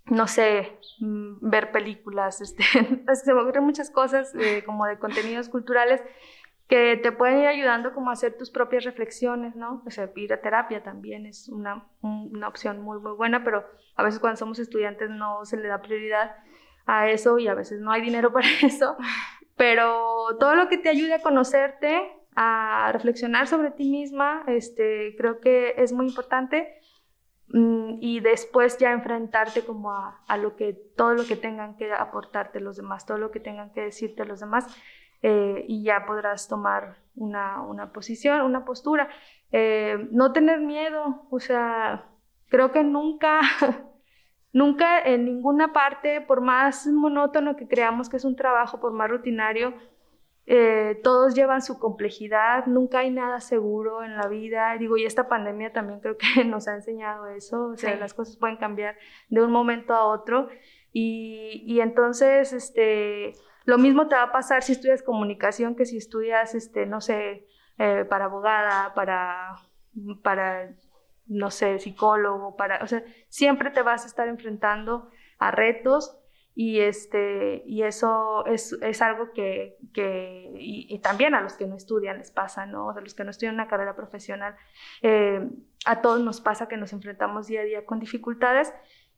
no 0.07 0.27
sé, 0.27 0.79
mm, 1.01 1.49
ver 1.49 1.73
películas, 1.73 2.41
este, 2.41 2.63
se 2.63 3.35
me 3.35 3.41
ocurren 3.41 3.65
muchas 3.65 3.91
cosas 3.91 4.33
como 4.67 4.87
de 4.87 4.99
contenidos 4.99 5.49
culturales 5.49 6.03
que 6.69 6.97
te 6.97 7.13
pueden 7.13 7.41
ir 7.41 7.47
ayudando 7.47 7.93
como 7.93 8.11
a 8.11 8.15
hacer 8.15 8.39
tus 8.39 8.51
propias 8.51 8.85
reflexiones, 8.85 9.55
¿no? 9.55 9.83
O 9.87 9.91
sea, 9.91 10.11
ir 10.17 10.33
a 10.33 10.41
terapia 10.41 10.83
también 10.83 11.27
es 11.27 11.49
una, 11.49 11.85
una 12.01 12.49
opción 12.49 12.81
muy, 12.81 12.99
muy 13.01 13.13
buena, 13.13 13.45
pero 13.45 13.65
a 13.97 14.03
veces 14.03 14.19
cuando 14.19 14.39
somos 14.39 14.59
estudiantes 14.59 15.11
no 15.11 15.45
se 15.45 15.59
le 15.59 15.69
da 15.69 15.83
prioridad 15.83 16.37
a 16.87 17.09
eso 17.11 17.39
y 17.39 17.49
a 17.49 17.55
veces 17.55 17.81
no 17.81 17.93
hay 17.93 18.01
dinero 18.01 18.33
para 18.33 18.49
eso, 18.63 18.97
pero 19.57 20.37
todo 20.41 20.55
lo 20.55 20.69
que 20.69 20.79
te 20.79 20.89
ayude 20.89 21.15
a 21.15 21.23
conocerte, 21.23 22.11
a 22.35 22.91
reflexionar 22.93 23.47
sobre 23.47 23.71
ti 23.71 23.91
misma, 23.91 24.43
este, 24.47 25.15
creo 25.17 25.41
que 25.41 25.75
es 25.77 25.93
muy 25.93 26.07
importante 26.07 26.81
y 27.57 28.19
después 28.19 28.79
ya 28.79 28.91
enfrentarte 28.91 29.65
como 29.65 29.93
a, 29.93 30.21
a, 30.27 30.37
lo 30.37 30.57
que, 30.57 30.73
todo 30.73 31.15
lo 31.15 31.25
que 31.25 31.37
tengan 31.37 31.77
que 31.77 31.93
aportarte 31.93 32.59
los 32.59 32.77
demás, 32.77 33.07
todo 33.07 33.19
lo 33.19 33.31
que 33.31 33.39
tengan 33.39 33.73
que 33.73 33.83
decirte 33.83 34.25
los 34.25 34.41
demás, 34.41 34.67
eh, 35.27 35.65
y 35.69 35.83
ya 35.83 36.05
podrás 36.05 36.49
tomar 36.49 36.99
una, 37.17 37.63
una 37.63 37.93
posición, 37.93 38.43
una 38.43 38.67
postura. 38.67 39.09
Eh, 39.53 40.09
no 40.11 40.33
tener 40.33 40.61
miedo, 40.61 41.27
o 41.31 41.41
sea, 41.41 42.11
creo 42.49 42.73
que 42.73 42.85
nunca, 42.85 43.41
nunca 44.53 45.01
en 45.01 45.25
ninguna 45.25 45.73
parte, 45.73 46.21
por 46.21 46.43
más 46.43 46.87
monótono 46.89 47.57
que 47.57 47.67
creamos 47.69 48.11
que 48.11 48.19
es 48.19 48.25
un 48.27 48.37
trabajo, 48.37 48.81
por 48.81 48.93
más 48.93 49.09
rutinario, 49.09 49.73
eh, 50.47 51.01
todos 51.03 51.35
llevan 51.35 51.63
su 51.63 51.79
complejidad, 51.79 52.67
nunca 52.67 52.99
hay 52.99 53.11
nada 53.11 53.41
seguro 53.41 54.05
en 54.05 54.17
la 54.17 54.29
vida. 54.29 54.77
Digo, 54.79 54.97
y 54.97 55.05
esta 55.05 55.29
pandemia 55.29 55.73
también 55.73 56.01
creo 56.01 56.17
que 56.17 56.45
nos 56.45 56.69
ha 56.69 56.75
enseñado 56.75 57.29
eso, 57.29 57.69
o 57.69 57.77
sea, 57.77 57.97
las 57.97 58.15
cosas 58.15 58.37
pueden 58.37 58.57
cambiar 58.57 58.97
de 59.29 59.43
un 59.43 59.51
momento 59.51 59.95
a 59.95 60.05
otro. 60.05 60.49
Y, 60.93 61.65
y 61.67 61.81
entonces, 61.81 62.53
este, 62.53 63.33
lo 63.65 63.79
mismo 63.79 64.07
te 64.09 64.15
va 64.15 64.25
a 64.25 64.33
pasar 64.33 64.63
si 64.63 64.73
estudias 64.73 65.03
comunicación 65.03 65.75
que 65.75 65.87
si 65.87 65.97
estudias, 65.97 66.55
este, 66.55 66.87
no 66.87 67.01
sé, 67.01 67.47
eh, 67.79 68.05
para 68.09 68.27
abogada, 68.27 68.95
para, 68.95 69.57
para, 70.23 70.75
no 71.27 71.51
sé, 71.51 71.79
psicólogo, 71.79 72.55
para, 72.57 72.83
o 72.85 72.87
sea, 72.87 73.03
siempre 73.29 73.71
te 73.71 73.83
vas 73.83 74.05
a 74.05 74.07
estar 74.07 74.29
enfrentando 74.29 75.11
a 75.39 75.51
retos 75.51 76.21
y, 76.55 76.81
este, 76.81 77.65
y 77.67 77.83
eso 77.83 78.47
es, 78.47 78.73
es 78.81 79.03
algo 79.03 79.33
que, 79.33 79.77
que 79.93 80.53
y, 80.55 80.99
también 81.01 81.35
a 81.35 81.41
los 81.41 81.55
que 81.55 81.67
no 81.67 81.77
estudian 81.77 82.19
les 82.19 82.31
pasa, 82.31 82.65
¿no? 82.65 82.91
A 82.91 83.01
los 83.01 83.15
que 83.15 83.25
no 83.25 83.31
estudian 83.31 83.55
una 83.55 83.67
carrera 83.67 83.97
profesional, 83.97 84.55
eh, 85.03 85.49
a 85.85 86.01
todos 86.01 86.21
nos 86.21 86.41
pasa 86.41 86.69
que 86.69 86.77
nos 86.77 86.93
enfrentamos 86.93 87.49
día 87.49 87.63
a 87.63 87.65
día 87.65 87.85
con 87.85 87.99
dificultades 87.99 88.73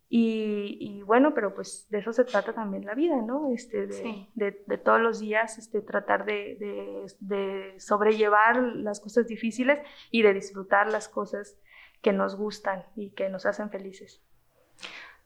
y, 0.09 1.03
bueno, 1.03 1.35
pero 1.35 1.53
pues 1.53 1.89
de 1.91 1.99
eso 1.99 2.13
se 2.13 2.25
trata 2.25 2.55
también 2.55 2.85
la 2.85 2.95
vida, 2.95 3.21
¿no? 3.23 3.53
Este, 3.53 3.87
de, 3.87 4.63
de, 4.65 4.79
todos 4.79 5.01
los 5.01 5.19
días 5.19 5.59
este, 5.59 5.83
tratar 5.83 6.25
de, 6.25 7.07
de, 7.19 7.75
sobrellevar 7.81 8.63
las 8.63 9.01
cosas 9.01 9.27
difíciles 9.27 9.81
y 10.13 10.23
de 10.23 10.33
disfrutar 10.33 10.93
las 10.93 11.09
cosas 11.09 11.59
que 12.03 12.13
nos 12.13 12.37
gustan 12.37 12.85
y 12.95 13.11
que 13.11 13.29
nos 13.29 13.47
hacen 13.47 13.69
felices. 13.69 14.23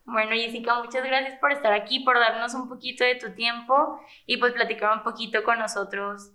Bueno, 0.05 0.31
Jessica, 0.31 0.81
muchas 0.81 1.03
gracias 1.03 1.39
por 1.39 1.51
estar 1.51 1.73
aquí, 1.73 1.99
por 1.99 2.19
darnos 2.19 2.53
un 2.53 2.67
poquito 2.67 3.03
de 3.03 3.15
tu 3.15 3.33
tiempo 3.33 3.99
y 4.25 4.37
pues 4.37 4.53
platicar 4.53 4.97
un 4.97 5.03
poquito 5.03 5.43
con 5.43 5.59
nosotros, 5.59 6.31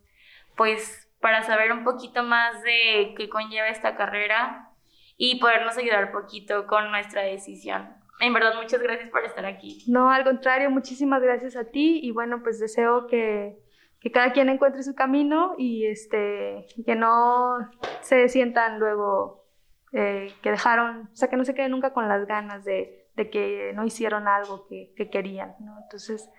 pues 0.57 1.11
para 1.21 1.43
saber 1.43 1.73
un 1.73 1.85
poquito 1.85 2.23
más 2.23 2.63
de 2.63 3.15
qué 3.17 3.29
conlleva 3.29 3.69
esta 3.69 3.97
carrera 3.97 4.71
y 5.17 5.41
podernos 5.41 5.77
ayudar 5.79 6.07
un 6.07 6.13
poquito 6.13 6.67
con 6.67 6.91
nuestra 6.91 7.23
decisión. 7.23 7.95
En 8.21 8.33
verdad, 8.33 8.55
muchas 8.55 8.81
gracias 8.81 9.11
por 9.11 9.25
estar 9.25 9.45
aquí. 9.45 9.85
No, 9.89 10.11
al 10.11 10.25
contrario, 10.25 10.71
muchísimas 10.71 11.23
gracias 11.23 11.57
a 11.57 11.65
ti 11.65 12.01
y 12.03 12.13
bueno, 12.13 12.43
pues 12.43 12.59
deseo 12.59 13.07
que, 13.07 13.59
que 14.01 14.11
cada 14.11 14.33
quien 14.33 14.49
encuentre 14.49 14.83
su 14.83 14.95
camino 14.95 15.55
y 15.59 15.87
este, 15.87 16.67
que 16.85 16.95
no 16.95 17.59
se 18.01 18.29
sientan 18.29 18.79
luego 18.79 19.45
eh, 19.93 20.33
que 20.43 20.51
dejaron, 20.51 21.11
o 21.13 21.17
sea, 21.17 21.29
que 21.29 21.37
no 21.37 21.45
se 21.45 21.55
queden 21.55 21.73
nunca 21.73 21.93
con 21.93 22.09
las 22.09 22.27
ganas 22.27 22.65
de, 22.65 23.06
de 23.17 23.31
que 23.31 23.73
no 23.75 23.85
hicieron 23.85 24.29
algo 24.29 24.67
que, 24.69 24.93
que 24.97 25.11
querían, 25.11 25.57
¿no? 25.61 25.79
Entonces, 25.83 26.31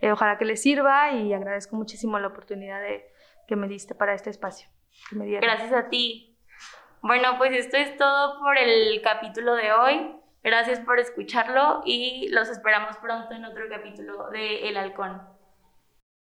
eh, 0.00 0.12
ojalá 0.12 0.38
que 0.38 0.44
les 0.44 0.62
sirva 0.62 1.12
y 1.12 1.32
agradezco 1.32 1.76
muchísimo 1.76 2.18
la 2.18 2.28
oportunidad 2.28 2.80
de, 2.80 3.06
que 3.46 3.56
me 3.56 3.68
diste 3.68 3.94
para 3.94 4.14
este 4.14 4.30
espacio. 4.30 4.68
Me 5.12 5.26
Gracias 5.40 5.72
a 5.72 5.88
ti. 5.88 6.38
Bueno, 7.02 7.38
pues 7.38 7.52
esto 7.52 7.76
es 7.76 7.96
todo 7.96 8.38
por 8.40 8.58
el 8.58 9.00
capítulo 9.02 9.54
de 9.54 9.72
hoy. 9.72 10.16
Gracias 10.42 10.80
por 10.80 10.98
escucharlo 10.98 11.82
y 11.84 12.28
los 12.28 12.48
esperamos 12.48 12.96
pronto 12.98 13.34
en 13.34 13.44
otro 13.44 13.64
capítulo 13.68 14.30
de 14.30 14.68
El 14.68 14.76
Halcón. 14.76 15.35